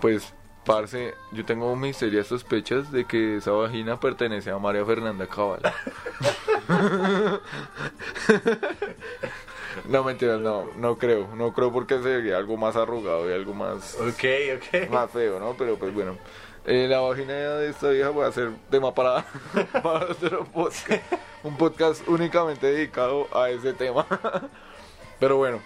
Pues, 0.00 0.32
parce, 0.64 1.14
yo 1.32 1.44
tengo 1.44 1.74
mis 1.74 1.96
serias 1.96 2.28
sospechas 2.28 2.92
de 2.92 3.04
que 3.04 3.36
esa 3.36 3.50
vagina 3.50 3.98
pertenece 3.98 4.50
a 4.50 4.58
María 4.58 4.84
Fernanda 4.84 5.26
Cabal. 5.26 5.60
no, 9.88 10.04
mentiras, 10.04 10.40
no, 10.40 10.66
no 10.76 10.96
creo. 10.98 11.28
No 11.34 11.52
creo 11.52 11.72
porque 11.72 12.00
sería 12.02 12.36
algo 12.38 12.56
más 12.56 12.76
arrugado 12.76 13.28
y 13.28 13.32
algo 13.34 13.54
más, 13.54 13.94
Ok, 13.96 14.24
ok. 14.56 14.90
más 14.90 15.10
feo, 15.10 15.38
¿no? 15.38 15.54
Pero 15.56 15.76
pues 15.76 15.92
bueno. 15.94 16.16
Eh, 16.66 16.86
la 16.88 17.00
vagina 17.00 17.34
de 17.34 17.68
esta 17.68 17.90
vieja 17.90 18.08
va 18.10 18.26
a 18.26 18.32
ser 18.32 18.50
tema 18.70 18.94
para, 18.94 19.26
para 19.82 20.06
otro 20.06 20.44
podcast. 20.46 21.02
Un 21.42 21.58
podcast 21.58 22.08
únicamente 22.08 22.66
dedicado 22.66 23.28
a 23.36 23.50
ese 23.50 23.74
tema. 23.74 24.06
Pero 25.20 25.36
bueno. 25.36 25.60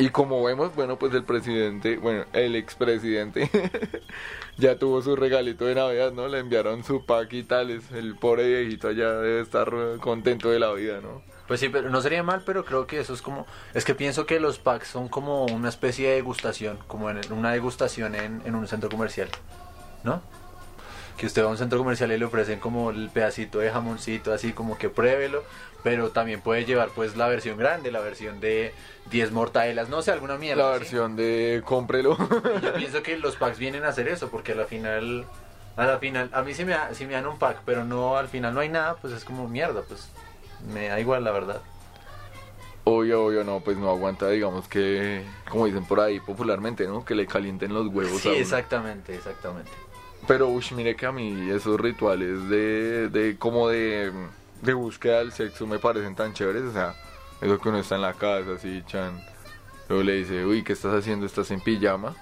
Y 0.00 0.10
como 0.10 0.44
vemos, 0.44 0.76
bueno, 0.76 0.96
pues 0.96 1.12
el 1.12 1.24
presidente, 1.24 1.96
bueno, 1.96 2.24
el 2.32 2.54
expresidente 2.54 3.50
ya 4.56 4.78
tuvo 4.78 5.02
su 5.02 5.16
regalito 5.16 5.64
de 5.64 5.74
Navidad, 5.74 6.12
¿no? 6.12 6.28
Le 6.28 6.38
enviaron 6.38 6.84
su 6.84 7.04
pack 7.04 7.32
y 7.32 7.42
tales. 7.42 7.90
El 7.90 8.14
pobre 8.14 8.46
viejito 8.46 8.86
allá 8.86 9.14
debe 9.14 9.40
estar 9.40 9.72
contento 10.00 10.50
de 10.50 10.60
la 10.60 10.72
vida, 10.72 11.00
¿no? 11.00 11.22
Pues 11.48 11.58
sí, 11.58 11.68
pero 11.68 11.90
no 11.90 12.00
sería 12.00 12.22
mal, 12.22 12.42
pero 12.46 12.64
creo 12.64 12.86
que 12.86 13.00
eso 13.00 13.12
es 13.12 13.22
como... 13.22 13.44
Es 13.74 13.84
que 13.84 13.96
pienso 13.96 14.24
que 14.24 14.38
los 14.38 14.60
packs 14.60 14.86
son 14.86 15.08
como 15.08 15.46
una 15.46 15.68
especie 15.68 16.10
de 16.10 16.14
degustación, 16.14 16.78
como 16.86 17.10
en 17.10 17.32
una 17.32 17.50
degustación 17.50 18.14
en, 18.14 18.40
en 18.44 18.54
un 18.54 18.68
centro 18.68 18.88
comercial, 18.88 19.28
¿no? 20.04 20.22
Que 21.18 21.26
usted 21.26 21.42
va 21.42 21.48
a 21.48 21.50
un 21.50 21.58
centro 21.58 21.78
comercial 21.78 22.12
y 22.12 22.18
le 22.18 22.24
ofrecen 22.24 22.60
como 22.60 22.90
el 22.90 23.10
pedacito 23.10 23.58
de 23.58 23.70
jamoncito, 23.70 24.32
así 24.32 24.52
como 24.52 24.78
que 24.78 24.88
pruébelo, 24.88 25.42
pero 25.82 26.10
también 26.10 26.40
puede 26.40 26.64
llevar 26.64 26.90
pues 26.94 27.16
la 27.16 27.26
versión 27.28 27.58
grande, 27.58 27.90
la 27.90 28.00
versión 28.00 28.38
de 28.40 28.72
10 29.10 29.32
mortadelas, 29.32 29.88
no 29.88 30.00
sé, 30.00 30.12
alguna 30.12 30.36
mierda. 30.36 30.62
La 30.64 30.72
¿sí? 30.74 30.78
versión 30.80 31.16
de 31.16 31.62
cómprelo. 31.64 32.16
Y 32.58 32.64
Yo 32.64 32.72
pienso 32.74 33.02
que 33.02 33.16
los 33.18 33.34
packs 33.36 33.58
vienen 33.58 33.84
a 33.84 33.88
hacer 33.88 34.06
eso, 34.08 34.28
porque 34.30 34.52
a 34.52 34.54
la 34.54 34.64
final... 34.64 35.26
A 35.76 35.86
la 35.86 35.98
final, 35.98 36.28
a 36.32 36.42
mí 36.42 36.54
sí 36.54 36.64
me, 36.64 36.74
sí 36.92 37.06
me 37.06 37.12
dan 37.12 37.26
un 37.28 37.38
pack, 37.38 37.58
pero 37.64 37.84
no 37.84 38.16
al 38.16 38.26
final 38.26 38.52
no 38.52 38.58
hay 38.60 38.68
nada, 38.68 38.96
pues 38.96 39.12
es 39.12 39.24
como 39.24 39.46
mierda, 39.48 39.82
pues 39.82 40.08
me 40.72 40.88
da 40.88 40.98
igual 40.98 41.22
la 41.22 41.30
verdad. 41.30 41.60
Obvio, 42.82 43.24
obvio, 43.26 43.44
no, 43.44 43.60
pues 43.60 43.76
no 43.76 43.88
aguanta, 43.90 44.28
digamos 44.28 44.66
que, 44.66 45.22
como 45.48 45.66
dicen 45.66 45.84
por 45.84 46.00
ahí 46.00 46.18
popularmente, 46.20 46.86
¿no? 46.88 47.04
Que 47.04 47.14
le 47.14 47.26
calienten 47.28 47.72
los 47.74 47.86
huevos 47.88 48.20
Sí, 48.20 48.28
a 48.28 48.32
uno. 48.32 48.40
exactamente, 48.40 49.14
exactamente. 49.14 49.70
Pero, 50.26 50.48
uy, 50.48 50.64
mire 50.74 50.94
que 50.96 51.06
a 51.06 51.12
mí 51.12 51.50
esos 51.50 51.80
rituales 51.80 52.48
de, 52.48 53.08
de 53.08 53.36
como 53.38 53.68
de, 53.68 54.12
de 54.62 54.72
búsqueda 54.74 55.18
del 55.20 55.32
sexo 55.32 55.66
me 55.66 55.78
parecen 55.78 56.14
tan 56.14 56.34
chéveres. 56.34 56.62
O 56.64 56.72
sea, 56.72 56.94
eso 57.40 57.58
que 57.58 57.68
uno 57.68 57.78
está 57.78 57.94
en 57.94 58.02
la 58.02 58.12
casa, 58.14 58.52
así, 58.56 58.82
chan. 58.86 59.18
Luego 59.88 60.04
le 60.04 60.14
dice, 60.16 60.44
uy, 60.44 60.62
¿qué 60.64 60.74
estás 60.74 60.92
haciendo? 60.94 61.24
¿Estás 61.24 61.50
en 61.50 61.60
pijama? 61.60 62.14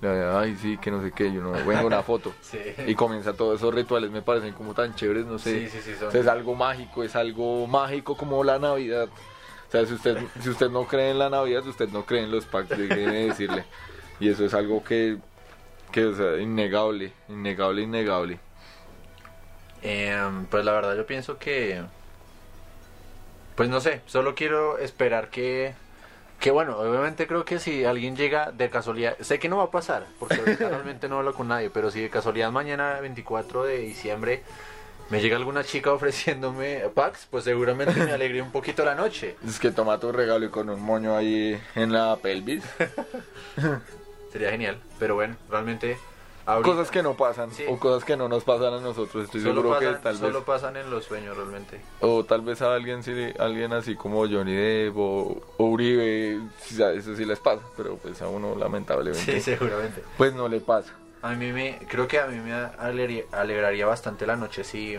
Le 0.00 0.08
dice, 0.10 0.24
ay, 0.26 0.56
sí, 0.62 0.78
que 0.78 0.92
no 0.92 1.02
sé 1.02 1.10
qué, 1.10 1.32
yo 1.32 1.40
no, 1.42 1.50
vengo 1.52 1.86
una 1.86 2.02
foto. 2.04 2.32
Sí. 2.42 2.58
Y 2.86 2.94
comienza 2.94 3.32
todos 3.32 3.58
esos 3.58 3.74
rituales, 3.74 4.12
me 4.12 4.22
parecen 4.22 4.52
como 4.52 4.72
tan 4.74 4.94
chéveres, 4.94 5.26
no 5.26 5.40
sé. 5.40 5.68
Sí, 5.68 5.76
sí, 5.76 5.82
sí, 5.82 5.98
son- 5.98 6.08
O 6.08 6.10
sea, 6.12 6.20
es 6.20 6.26
algo 6.28 6.54
mágico, 6.54 7.02
es 7.02 7.16
algo 7.16 7.66
mágico 7.66 8.16
como 8.16 8.44
la 8.44 8.60
Navidad. 8.60 9.08
O 9.08 9.70
sea, 9.72 9.84
si 9.86 9.94
usted, 9.94 10.18
si 10.40 10.50
usted 10.50 10.70
no 10.70 10.84
cree 10.86 11.10
en 11.10 11.18
la 11.18 11.28
Navidad, 11.30 11.66
usted 11.66 11.88
no 11.88 12.04
cree 12.06 12.22
en 12.22 12.30
los 12.30 12.44
pactos, 12.44 12.78
déjeme 12.78 13.26
decirle. 13.26 13.64
Y 14.20 14.28
eso 14.28 14.44
es 14.44 14.54
algo 14.54 14.84
que, 14.84 15.18
que 15.88 16.04
o 16.04 16.14
sea, 16.14 16.38
innegable, 16.38 17.12
innegable, 17.28 17.82
innegable. 17.82 18.40
Em, 19.82 20.46
pues 20.46 20.64
la 20.64 20.72
verdad 20.72 20.96
yo 20.96 21.06
pienso 21.06 21.38
que... 21.38 21.82
Pues 23.54 23.68
no 23.68 23.80
sé, 23.80 24.02
solo 24.06 24.34
quiero 24.34 24.78
esperar 24.78 25.30
que... 25.30 25.74
Que 26.40 26.52
bueno, 26.52 26.78
obviamente 26.78 27.26
creo 27.26 27.44
que 27.44 27.58
si 27.58 27.84
alguien 27.84 28.14
llega 28.16 28.52
de 28.52 28.70
casualidad, 28.70 29.16
sé 29.18 29.40
que 29.40 29.48
no 29.48 29.56
va 29.56 29.64
a 29.64 29.70
pasar, 29.72 30.06
porque 30.20 30.36
realmente 30.58 31.08
no 31.08 31.18
hablo 31.18 31.34
con 31.34 31.48
nadie, 31.48 31.68
pero 31.68 31.90
si 31.90 32.00
de 32.00 32.10
casualidad 32.10 32.52
mañana 32.52 33.00
24 33.00 33.64
de 33.64 33.78
diciembre 33.78 34.44
me 35.10 35.20
llega 35.20 35.36
alguna 35.36 35.64
chica 35.64 35.92
ofreciéndome 35.94 36.82
packs, 36.94 37.26
pues 37.28 37.44
seguramente 37.44 37.94
me 38.04 38.12
alegría 38.12 38.44
un 38.44 38.52
poquito 38.52 38.84
la 38.84 38.94
noche. 38.94 39.36
Es 39.44 39.58
que 39.58 39.72
toma 39.72 39.98
tu 39.98 40.12
regalo 40.12 40.46
y 40.46 40.50
con 40.50 40.70
un 40.70 40.80
moño 40.80 41.16
ahí 41.16 41.60
en 41.74 41.92
la 41.92 42.16
pelvis. 42.16 42.62
Sería 44.38 44.52
genial, 44.52 44.80
pero 45.00 45.16
bueno, 45.16 45.34
realmente... 45.50 45.98
ahorita 46.46 46.70
Cosas 46.70 46.92
que 46.92 47.02
no 47.02 47.14
pasan, 47.14 47.50
Sí. 47.50 47.64
o 47.68 47.76
cosas 47.76 48.04
que 48.04 48.16
no 48.16 48.28
nos 48.28 48.44
pasan 48.44 48.72
a 48.72 48.78
nosotros. 48.80 49.24
Estoy 49.24 49.40
solo, 49.40 49.54
seguro 49.62 49.70
pasan, 49.74 49.94
que 49.96 50.00
tal 50.00 50.16
solo 50.16 50.34
vez. 50.34 50.44
pasan 50.44 50.76
en 50.76 50.90
los 50.90 51.04
sueños 51.06 51.36
realmente. 51.36 51.80
O 52.00 52.22
tal 52.24 52.42
vez 52.42 52.62
a 52.62 52.72
alguien, 52.72 53.02
sí, 53.02 53.12
alguien 53.40 53.72
así 53.72 53.96
como 53.96 54.20
Johnny 54.28 54.54
Depp 54.54 54.96
o, 54.96 55.42
o 55.56 55.64
Uribe, 55.64 56.38
eso 56.70 57.16
sí 57.16 57.24
les 57.24 57.40
pasa, 57.40 57.62
pero 57.76 57.96
pues 57.96 58.22
a 58.22 58.28
uno 58.28 58.54
lamentablemente 58.54 59.32
Sí, 59.32 59.40
seguramente. 59.40 60.04
pues 60.16 60.32
no 60.34 60.46
le 60.46 60.60
pasa. 60.60 60.92
A 61.22 61.32
mí 61.34 61.50
me, 61.50 61.80
creo 61.88 62.06
que 62.06 62.20
a 62.20 62.28
mí 62.28 62.36
me 62.36 62.52
alegraría, 62.54 63.24
alegraría 63.32 63.86
bastante 63.86 64.24
la 64.24 64.36
noche 64.36 64.62
si, 64.62 64.96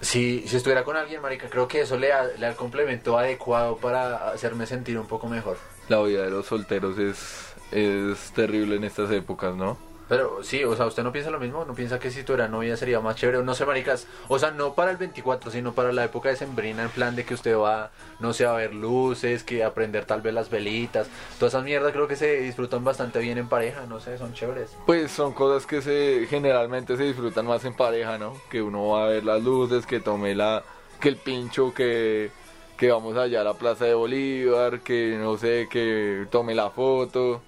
si, 0.00 0.48
si 0.48 0.56
estuviera 0.56 0.84
con 0.84 0.96
alguien, 0.96 1.20
marica. 1.20 1.48
Creo 1.50 1.68
que 1.68 1.82
eso 1.82 1.98
le 1.98 2.08
da, 2.08 2.24
le 2.24 2.38
da 2.38 2.48
el 2.48 2.56
complemento 2.56 3.18
adecuado 3.18 3.76
para 3.76 4.30
hacerme 4.30 4.64
sentir 4.66 4.98
un 4.98 5.06
poco 5.06 5.28
mejor. 5.28 5.58
La 5.88 6.02
vida 6.02 6.22
de 6.22 6.30
los 6.30 6.46
solteros 6.46 6.98
es, 6.98 7.54
es 7.72 8.32
terrible 8.32 8.76
en 8.76 8.84
estas 8.84 9.10
épocas, 9.10 9.54
¿no? 9.54 9.78
Pero 10.08 10.44
sí, 10.44 10.62
o 10.62 10.76
sea, 10.76 10.86
¿usted 10.86 11.02
no 11.02 11.10
piensa 11.10 11.30
lo 11.30 11.40
mismo? 11.40 11.64
¿No 11.64 11.74
piensa 11.74 11.98
que 11.98 12.10
si 12.10 12.22
tuviera 12.22 12.46
novia 12.46 12.76
sería 12.76 13.00
más 13.00 13.16
chévere? 13.16 13.42
No 13.42 13.54
sé, 13.54 13.66
maricas. 13.66 14.06
O 14.28 14.38
sea, 14.38 14.52
no 14.52 14.74
para 14.74 14.92
el 14.92 14.96
24, 14.98 15.50
sino 15.50 15.72
para 15.72 15.92
la 15.92 16.04
época 16.04 16.28
de 16.28 16.36
Sembrina, 16.36 16.84
en 16.84 16.90
plan 16.90 17.16
de 17.16 17.24
que 17.24 17.34
usted 17.34 17.56
va, 17.56 17.90
no 18.20 18.32
sé, 18.32 18.46
a 18.46 18.52
ver 18.52 18.72
luces, 18.72 19.42
que 19.42 19.64
aprender 19.64 20.04
tal 20.04 20.22
vez 20.22 20.32
las 20.32 20.48
velitas. 20.48 21.08
Todas 21.38 21.54
esas 21.54 21.64
mierdas 21.64 21.92
creo 21.92 22.06
que 22.06 22.14
se 22.14 22.40
disfrutan 22.40 22.84
bastante 22.84 23.18
bien 23.18 23.38
en 23.38 23.48
pareja, 23.48 23.86
no 23.86 23.98
sé, 23.98 24.16
son 24.16 24.32
chéveres. 24.32 24.76
Pues 24.86 25.10
son 25.10 25.32
cosas 25.32 25.66
que 25.66 25.82
se 25.82 26.26
generalmente 26.30 26.96
se 26.96 27.02
disfrutan 27.02 27.46
más 27.46 27.64
en 27.64 27.74
pareja, 27.74 28.16
¿no? 28.16 28.34
Que 28.48 28.62
uno 28.62 28.88
va 28.88 29.06
a 29.06 29.08
ver 29.08 29.24
las 29.24 29.42
luces, 29.42 29.86
que 29.86 29.98
tome 29.98 30.36
la, 30.36 30.62
que 31.00 31.08
el 31.08 31.16
pincho, 31.16 31.74
que, 31.74 32.30
que 32.76 32.90
vamos 32.90 33.16
allá 33.16 33.40
a 33.40 33.44
la 33.44 33.54
Plaza 33.54 33.86
de 33.86 33.94
Bolívar, 33.94 34.80
que 34.80 35.16
no 35.18 35.36
sé, 35.36 35.68
que 35.70 36.26
tome 36.30 36.54
la 36.54 36.70
foto, 36.70 37.40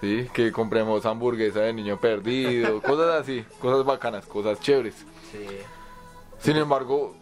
sí, 0.00 0.28
que 0.32 0.52
compremos 0.52 1.06
hamburguesa 1.06 1.60
de 1.60 1.72
niño 1.72 2.00
perdido, 2.00 2.82
cosas 2.82 3.20
así, 3.20 3.44
cosas 3.60 3.84
bacanas, 3.84 4.26
cosas 4.26 4.60
chéveres. 4.60 4.94
Sí. 5.30 5.46
Sin 6.40 6.56
embargo, 6.56 7.16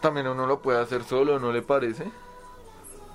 también 0.00 0.26
uno 0.26 0.46
lo 0.46 0.60
puede 0.60 0.80
hacer 0.80 1.04
solo, 1.04 1.38
¿no 1.38 1.52
le 1.52 1.62
parece? 1.62 2.04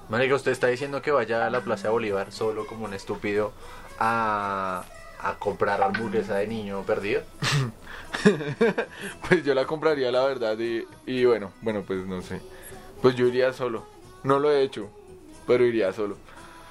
Marica, 0.10 0.36
usted 0.36 0.52
está 0.52 0.68
diciendo 0.68 1.02
que 1.02 1.12
vaya 1.12 1.46
a 1.46 1.50
la 1.50 1.62
Plaza 1.62 1.90
Bolívar 1.90 2.32
solo 2.32 2.66
como 2.66 2.86
un 2.86 2.94
estúpido 2.94 3.52
a, 4.00 4.86
a 5.20 5.34
comprar 5.36 5.82
hamburguesa 5.84 6.36
de 6.36 6.48
niño 6.48 6.84
perdido. 6.84 7.24
pues 9.28 9.44
yo 9.44 9.54
la 9.54 9.66
compraría, 9.66 10.12
la 10.12 10.24
verdad, 10.24 10.58
y, 10.58 10.88
y 11.06 11.26
bueno, 11.26 11.52
bueno, 11.62 11.84
pues 11.86 12.06
no 12.06 12.22
sé. 12.22 12.42
Pues 13.02 13.16
yo 13.16 13.28
iría 13.28 13.54
solo. 13.54 13.86
No 14.24 14.40
lo 14.40 14.52
he 14.52 14.62
hecho, 14.64 14.90
pero 15.46 15.66
iría 15.66 15.94
solo. 15.94 16.18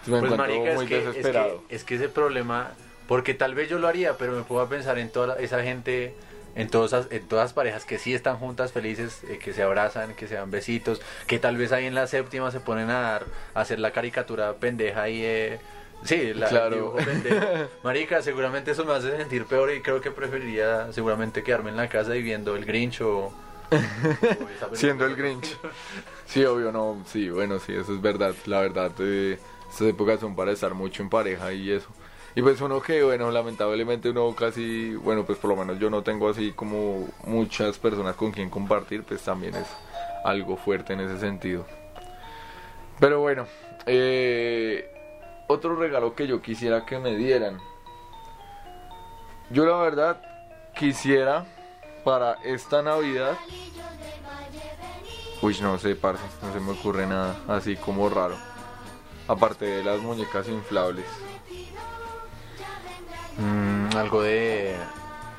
Me 0.06 0.18
Pues 0.20 0.32
encuentro 0.32 0.36
marica, 0.36 0.70
es 0.70 0.76
muy 0.76 0.86
que, 0.86 0.98
es 0.98 1.06
desesperado. 1.06 1.62
que 1.68 1.74
es 1.76 1.84
que 1.84 1.94
ese 1.96 2.08
problema, 2.08 2.72
porque 3.08 3.34
tal 3.34 3.54
vez 3.54 3.68
yo 3.68 3.78
lo 3.78 3.88
haría, 3.88 4.16
pero 4.18 4.32
me 4.32 4.42
puedo 4.42 4.66
pensar 4.68 4.98
en 4.98 5.10
toda 5.10 5.36
esa 5.36 5.62
gente, 5.62 6.14
en 6.54 6.68
todas, 6.68 7.08
en 7.10 7.26
todas 7.26 7.46
las 7.46 7.52
parejas 7.52 7.84
que 7.84 7.98
sí 7.98 8.14
están 8.14 8.36
juntas, 8.38 8.72
felices, 8.72 9.22
eh, 9.28 9.38
que 9.38 9.52
se 9.52 9.62
abrazan, 9.62 10.14
que 10.14 10.28
se 10.28 10.34
dan 10.34 10.50
besitos, 10.50 11.00
que 11.26 11.38
tal 11.38 11.56
vez 11.56 11.72
ahí 11.72 11.86
en 11.86 11.94
la 11.94 12.06
séptima 12.06 12.50
se 12.50 12.60
ponen 12.60 12.90
a, 12.90 13.00
dar, 13.00 13.24
a 13.54 13.60
hacer 13.60 13.78
la 13.80 13.90
caricatura 13.92 14.54
pendeja 14.54 15.02
ahí, 15.02 15.22
eh, 15.24 15.58
sí, 16.04 16.34
la, 16.34 16.48
Claro. 16.48 16.94
Marica, 17.82 18.22
seguramente 18.22 18.70
eso 18.72 18.84
me 18.84 18.92
hace 18.94 19.16
sentir 19.16 19.44
peor 19.46 19.72
y 19.72 19.80
creo 19.82 20.00
que 20.00 20.10
preferiría 20.12 20.92
seguramente 20.92 21.42
quedarme 21.42 21.70
en 21.70 21.76
la 21.76 21.88
casa 21.88 22.14
y 22.16 22.22
viendo 22.22 22.54
el 22.56 22.64
Grinch 22.64 23.00
o... 23.00 23.32
Siendo 24.72 25.06
el 25.06 25.16
Grinch. 25.16 25.56
Sí, 26.26 26.44
obvio, 26.44 26.72
no, 26.72 27.02
sí, 27.06 27.30
bueno, 27.30 27.58
sí, 27.58 27.72
eso 27.72 27.94
es 27.94 28.00
verdad. 28.00 28.34
La 28.46 28.60
verdad, 28.60 28.92
eh, 28.98 29.38
estas 29.68 29.88
épocas 29.88 30.20
son 30.20 30.34
para 30.34 30.52
estar 30.52 30.74
mucho 30.74 31.02
en 31.02 31.10
pareja 31.10 31.52
y 31.52 31.70
eso. 31.70 31.88
Y 32.34 32.42
pues 32.42 32.60
uno 32.60 32.82
que, 32.82 33.02
bueno, 33.02 33.30
lamentablemente 33.30 34.10
uno 34.10 34.34
casi, 34.34 34.94
bueno, 34.94 35.24
pues 35.24 35.38
por 35.38 35.50
lo 35.50 35.56
menos 35.56 35.78
yo 35.78 35.88
no 35.88 36.02
tengo 36.02 36.28
así 36.28 36.52
como 36.52 37.08
muchas 37.24 37.78
personas 37.78 38.14
con 38.14 38.30
quien 38.30 38.50
compartir, 38.50 39.04
pues 39.04 39.22
también 39.22 39.54
es 39.54 39.66
algo 40.22 40.56
fuerte 40.56 40.92
en 40.92 41.00
ese 41.00 41.18
sentido. 41.18 41.64
Pero 43.00 43.20
bueno, 43.20 43.46
eh, 43.86 44.90
otro 45.46 45.76
regalo 45.76 46.14
que 46.14 46.26
yo 46.26 46.42
quisiera 46.42 46.84
que 46.84 46.98
me 46.98 47.16
dieran. 47.16 47.58
Yo 49.50 49.64
la 49.64 49.78
verdad 49.78 50.20
quisiera 50.74 51.46
para 52.06 52.34
esta 52.44 52.82
Navidad 52.82 53.36
Uy, 55.42 55.58
no 55.60 55.76
sé, 55.76 55.96
parce, 55.96 56.22
no 56.40 56.52
se 56.52 56.60
me 56.60 56.70
ocurre 56.70 57.04
nada 57.04 57.36
así 57.48 57.76
como 57.76 58.08
raro. 58.08 58.36
Aparte 59.28 59.66
de 59.66 59.84
las 59.84 60.00
muñecas 60.00 60.48
inflables. 60.48 61.04
Mm, 63.36 63.96
algo 63.96 64.22
de. 64.22 64.74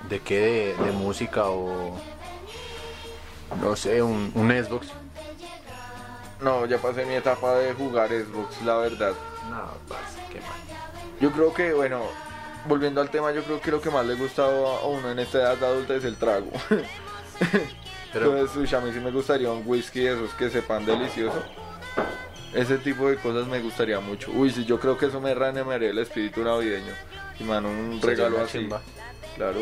¿De 0.08 0.20
qué? 0.20 0.76
De, 0.78 0.86
de 0.86 0.92
música 0.92 1.46
o. 1.50 1.98
No 3.60 3.76
sé, 3.76 4.04
un, 4.04 4.32
un 4.36 4.52
Xbox. 4.52 4.90
No, 6.42 6.68
ya 6.68 6.78
pasé 6.78 7.04
mi 7.06 7.16
etapa 7.16 7.56
de 7.56 7.74
jugar 7.74 8.10
Xbox, 8.10 8.62
la 8.62 8.78
verdad. 8.78 9.14
No, 9.50 9.64
parce, 9.88 10.20
qué 10.32 10.40
mal. 10.42 11.20
Yo 11.20 11.32
creo 11.32 11.54
que, 11.54 11.74
bueno, 11.74 12.04
volviendo 12.68 13.02
al 13.02 13.10
tema, 13.10 13.32
yo 13.32 13.44
creo 13.44 13.62
que 13.62 13.72
lo 13.72 13.82
que 13.82 13.90
más 13.90 14.06
le 14.06 14.16
gusta 14.16 14.46
a 14.46 14.86
uno 14.88 15.12
en 15.12 15.20
esta 15.20 15.40
edad 15.40 15.64
adulta 15.64 15.96
es 15.96 16.04
el 16.04 16.16
trago. 16.16 16.52
Pero, 18.14 18.38
Entonces, 18.38 18.58
uy, 18.58 18.78
a 18.78 18.82
mí 18.82 18.92
sí 18.94 19.00
me 19.00 19.12
gustaría 19.12 19.52
un 19.52 19.64
whisky 19.66 20.02
de 20.02 20.14
esos 20.14 20.34
que 20.34 20.50
sepan 20.50 20.86
delicioso. 20.86 21.44
Ese 22.54 22.78
tipo 22.78 23.10
de 23.10 23.18
cosas 23.18 23.48
me 23.48 23.60
gustaría 23.62 24.00
mucho. 24.00 24.32
Uy, 24.32 24.50
sí, 24.50 24.66
yo 24.66 24.80
creo 24.80 24.98
que 24.98 25.08
eso 25.08 25.20
me 25.20 25.34
reanimaría 25.36 25.90
el 25.90 25.98
espíritu 26.00 26.44
navideño. 26.44 26.94
Y 27.40 27.44
mano, 27.44 27.70
un 27.70 28.02
regalo 28.02 28.40
así. 28.42 28.60
chimba. 28.60 28.82
Claro, 29.36 29.60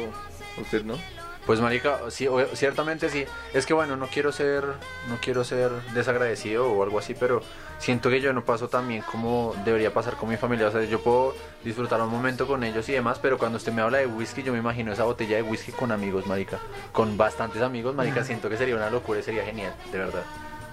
usted 0.61 0.83
no. 0.83 0.97
Pues 1.45 1.59
marica, 1.61 1.99
sí, 2.09 2.27
ciertamente 2.53 3.09
sí. 3.09 3.25
Es 3.53 3.65
que 3.65 3.73
bueno, 3.73 3.95
no 3.95 4.07
quiero 4.07 4.31
ser, 4.31 4.63
no 4.63 5.17
quiero 5.21 5.43
ser 5.43 5.71
desagradecido 5.93 6.71
o 6.71 6.83
algo 6.83 6.99
así, 6.99 7.13
pero 7.13 7.41
siento 7.77 8.09
que 8.09 8.19
yo 8.19 8.33
no 8.33 8.43
paso 8.43 8.67
tan 8.67 8.87
bien 8.87 9.03
como 9.11 9.53
debería 9.63 9.93
pasar 9.93 10.15
con 10.15 10.29
mi 10.29 10.37
familia. 10.37 10.67
O 10.67 10.71
sea, 10.71 10.83
yo 10.83 11.01
puedo 11.01 11.35
disfrutar 11.63 12.01
un 12.01 12.09
momento 12.09 12.47
con 12.47 12.63
ellos 12.63 12.89
y 12.89 12.93
demás, 12.93 13.19
pero 13.21 13.37
cuando 13.37 13.57
usted 13.57 13.71
me 13.71 13.81
habla 13.81 13.99
de 13.99 14.07
whisky, 14.07 14.41
yo 14.41 14.53
me 14.53 14.59
imagino 14.59 14.91
esa 14.91 15.03
botella 15.03 15.35
de 15.35 15.43
whisky 15.43 15.71
con 15.71 15.91
amigos, 15.91 16.25
marica. 16.25 16.57
Con 16.91 17.15
bastantes 17.15 17.61
amigos, 17.61 17.93
marica, 17.93 18.23
siento 18.23 18.49
que 18.49 18.57
sería 18.57 18.75
una 18.75 18.89
locura 18.89 19.19
y 19.19 19.23
sería 19.23 19.45
genial, 19.45 19.73
de 19.91 19.97
verdad. 19.99 20.23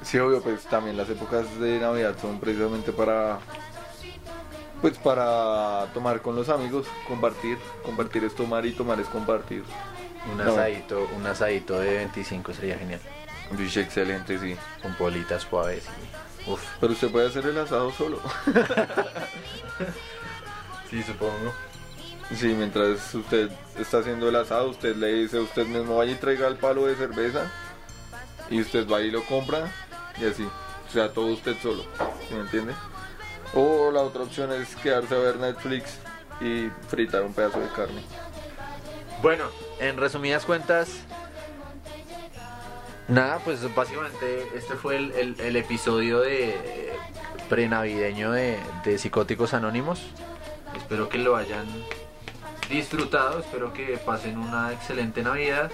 Sí, 0.02 0.18
obvio, 0.18 0.42
pues 0.42 0.62
también 0.64 0.96
las 0.96 1.08
épocas 1.10 1.60
de 1.60 1.78
Navidad 1.78 2.16
son 2.20 2.40
precisamente 2.40 2.92
para 2.92 3.38
pues 4.80 4.98
para 4.98 5.86
tomar 5.94 6.20
con 6.22 6.34
los 6.34 6.48
amigos, 6.48 6.88
compartir, 7.06 7.56
compartir 7.84 8.24
es 8.24 8.34
tomar 8.34 8.66
y 8.66 8.72
tomar 8.72 8.98
es 8.98 9.06
compartir. 9.06 9.62
Un 10.30 10.38
No. 10.38 10.52
asadito, 10.52 11.08
un 11.16 11.26
asadito 11.26 11.78
de 11.80 11.94
25 11.96 12.52
sería 12.54 12.78
genial. 12.78 13.00
Uy, 13.50 13.66
excelente, 13.76 14.38
sí. 14.38 14.56
Con 14.80 14.96
bolitas 14.98 15.42
suaves 15.42 15.84
y... 16.46 16.50
Uf. 16.50 16.62
Pero 16.80 16.92
usted 16.92 17.10
puede 17.10 17.28
hacer 17.28 17.46
el 17.46 17.58
asado 17.58 17.90
solo. 17.92 18.20
Sí, 20.90 21.02
supongo. 21.04 21.52
Sí, 22.36 22.48
mientras 22.48 23.14
usted 23.14 23.50
está 23.78 23.98
haciendo 23.98 24.28
el 24.28 24.36
asado, 24.36 24.68
usted 24.70 24.94
le 24.96 25.12
dice 25.14 25.38
a 25.38 25.40
usted 25.40 25.66
mismo 25.66 25.96
vaya 25.96 26.12
y 26.12 26.16
traiga 26.16 26.46
el 26.48 26.56
palo 26.56 26.84
de 26.86 26.94
cerveza 26.96 27.50
y 28.50 28.60
usted 28.60 28.86
va 28.86 29.00
y 29.00 29.10
lo 29.10 29.24
compra 29.24 29.72
y 30.20 30.26
así. 30.26 30.44
O 30.44 30.92
sea, 30.92 31.10
todo 31.10 31.26
usted 31.26 31.56
solo, 31.62 31.84
¿sí 32.28 32.34
me 32.34 32.40
entiende? 32.40 32.74
O 33.54 33.90
la 33.90 34.02
otra 34.02 34.22
opción 34.24 34.52
es 34.52 34.76
quedarse 34.76 35.14
a 35.14 35.18
ver 35.18 35.36
Netflix 35.36 35.98
y 36.42 36.68
fritar 36.88 37.22
un 37.22 37.32
pedazo 37.32 37.60
de 37.60 37.68
carne. 37.68 38.02
Bueno, 39.22 39.44
en 39.78 39.98
resumidas 39.98 40.44
cuentas, 40.44 41.04
nada, 43.06 43.38
pues 43.38 43.72
básicamente 43.72 44.48
este 44.56 44.74
fue 44.74 44.96
el, 44.96 45.56
episodio 45.56 46.18
de 46.18 46.50
eh, 46.50 46.92
prenavideño 47.48 48.32
de, 48.32 48.58
de 48.84 48.98
Psicóticos 48.98 49.54
Anónimos. 49.54 50.02
Espero 50.76 51.08
que 51.08 51.18
lo 51.18 51.36
hayan 51.36 51.66
disfrutado, 52.68 53.38
espero 53.38 53.72
que 53.72 53.96
pasen 54.04 54.38
una 54.38 54.72
excelente 54.72 55.22
Navidad. 55.22 55.70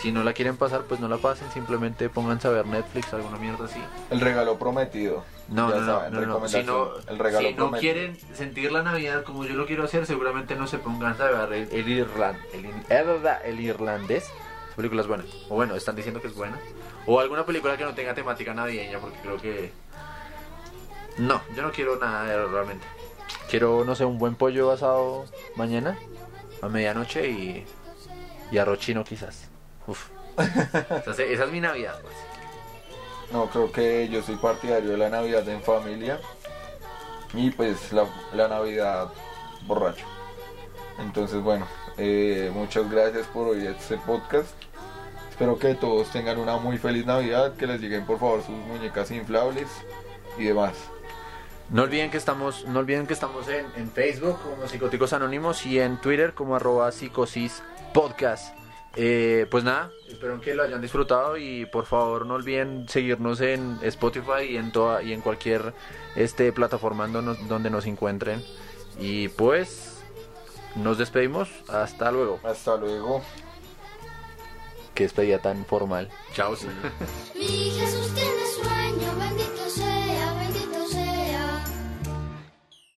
Si 0.00 0.10
no 0.10 0.24
la 0.24 0.32
quieren 0.32 0.56
pasar, 0.56 0.82
pues 0.82 0.98
no 1.00 1.06
la 1.08 1.18
pasen, 1.18 1.50
simplemente 1.52 2.08
pónganse 2.08 2.48
a 2.48 2.50
ver 2.50 2.66
Netflix, 2.66 3.12
alguna 3.14 3.36
mierda 3.38 3.66
así. 3.66 3.80
El 4.10 4.20
regalo 4.20 4.58
prometido. 4.58 5.22
No, 5.48 5.68
no, 5.68 5.80
no, 5.80 5.86
saben, 5.86 6.12
no, 6.14 6.20
no. 6.40 6.48
Si 6.48 6.62
no, 6.64 6.88
el 7.08 7.18
regalo 7.18 7.46
si 7.46 7.54
no 7.54 7.56
prometido. 7.68 7.80
quieren 7.92 8.18
sentir 8.34 8.72
la 8.72 8.82
Navidad 8.82 9.22
como 9.22 9.44
yo 9.44 9.54
lo 9.54 9.66
quiero 9.66 9.84
hacer, 9.84 10.06
seguramente 10.06 10.56
no 10.56 10.66
se 10.66 10.78
pongan 10.78 11.20
a 11.20 11.24
ver 11.46 11.52
el, 11.52 11.68
el, 11.72 11.88
Irland, 11.88 12.38
el, 12.52 12.64
el- 12.64 13.26
el 13.44 13.60
irlandés. 13.60 14.24
Esa 14.24 14.76
película 14.76 15.02
es 15.02 15.06
buena. 15.08 15.24
O 15.50 15.54
bueno, 15.54 15.76
están 15.76 15.94
diciendo 15.94 16.20
que 16.20 16.28
es 16.28 16.34
buena. 16.34 16.58
O 17.06 17.20
alguna 17.20 17.44
película 17.46 17.76
que 17.76 17.84
no 17.84 17.94
tenga 17.94 18.14
temática 18.14 18.54
navideña, 18.54 18.98
porque 18.98 19.18
creo 19.22 19.36
que... 19.40 19.70
No, 21.18 21.42
yo 21.54 21.62
no 21.62 21.70
quiero 21.70 21.96
nada 21.98 22.24
de 22.24 22.46
realmente. 22.46 22.86
Quiero, 23.50 23.84
no 23.84 23.94
sé, 23.94 24.04
un 24.06 24.18
buen 24.18 24.34
pollo 24.34 24.72
asado 24.72 25.26
mañana, 25.56 25.98
a 26.62 26.68
medianoche 26.68 27.28
y, 27.28 27.66
y 28.50 28.58
arroz 28.58 28.78
chino 28.78 29.04
quizás. 29.04 29.50
Uf. 29.86 30.08
Esa, 31.06 31.22
esa 31.22 31.44
es 31.44 31.50
mi 31.50 31.60
Navidad, 31.60 31.98
pues. 32.02 32.14
No, 33.32 33.46
creo 33.48 33.72
que 33.72 34.08
yo 34.08 34.22
soy 34.22 34.36
partidario 34.36 34.90
de 34.90 34.98
la 34.98 35.08
Navidad 35.08 35.48
en 35.48 35.62
familia 35.62 36.20
y 37.32 37.50
pues 37.50 37.92
la, 37.92 38.06
la 38.34 38.48
Navidad 38.48 39.08
borracho. 39.66 40.04
Entonces, 40.98 41.40
bueno, 41.40 41.66
eh, 41.96 42.50
muchas 42.52 42.90
gracias 42.90 43.26
por 43.28 43.48
oír 43.48 43.66
este 43.66 43.96
podcast. 43.98 44.50
Espero 45.30 45.58
que 45.58 45.74
todos 45.74 46.10
tengan 46.10 46.38
una 46.38 46.58
muy 46.58 46.76
feliz 46.76 47.06
Navidad, 47.06 47.54
que 47.56 47.66
les 47.66 47.80
lleguen 47.80 48.04
por 48.04 48.18
favor 48.18 48.42
sus 48.42 48.54
muñecas 48.54 49.10
inflables 49.10 49.68
y 50.38 50.44
demás. 50.44 50.74
No 51.70 51.84
olviden 51.84 52.10
que 52.10 52.18
estamos, 52.18 52.66
no 52.66 52.80
olviden 52.80 53.06
que 53.06 53.14
estamos 53.14 53.48
en, 53.48 53.64
en 53.76 53.90
Facebook 53.90 54.38
como 54.42 54.68
Psicóticos 54.68 55.14
Anónimos 55.14 55.64
y 55.64 55.80
en 55.80 55.98
Twitter 55.98 56.34
como 56.34 56.54
arroba 56.54 56.92
psicosis 56.92 57.62
podcast. 57.94 58.54
Eh, 58.94 59.46
pues 59.50 59.64
nada, 59.64 59.90
espero 60.08 60.40
que 60.40 60.54
lo 60.54 60.62
hayan 60.62 60.82
disfrutado 60.82 61.38
y 61.38 61.64
por 61.66 61.86
favor 61.86 62.26
no 62.26 62.34
olviden 62.34 62.88
seguirnos 62.88 63.40
en 63.40 63.78
Spotify 63.82 64.44
y 64.50 64.56
en 64.56 64.70
toda 64.70 65.02
y 65.02 65.12
en 65.12 65.22
cualquier 65.22 65.72
este 66.14 66.52
plataforma 66.52 67.06
donde 67.06 67.22
nos, 67.22 67.48
donde 67.48 67.70
nos 67.70 67.86
encuentren. 67.86 68.44
Y 68.98 69.28
pues 69.28 70.02
nos 70.76 70.98
despedimos, 70.98 71.48
hasta 71.68 72.10
luego. 72.10 72.40
Hasta 72.44 72.76
luego. 72.76 73.22
Qué 74.94 75.04
despedida 75.04 75.38
tan 75.38 75.64
formal. 75.64 76.10
Chao. 76.34 76.54
Mi 77.34 77.70
Jesús 77.70 78.12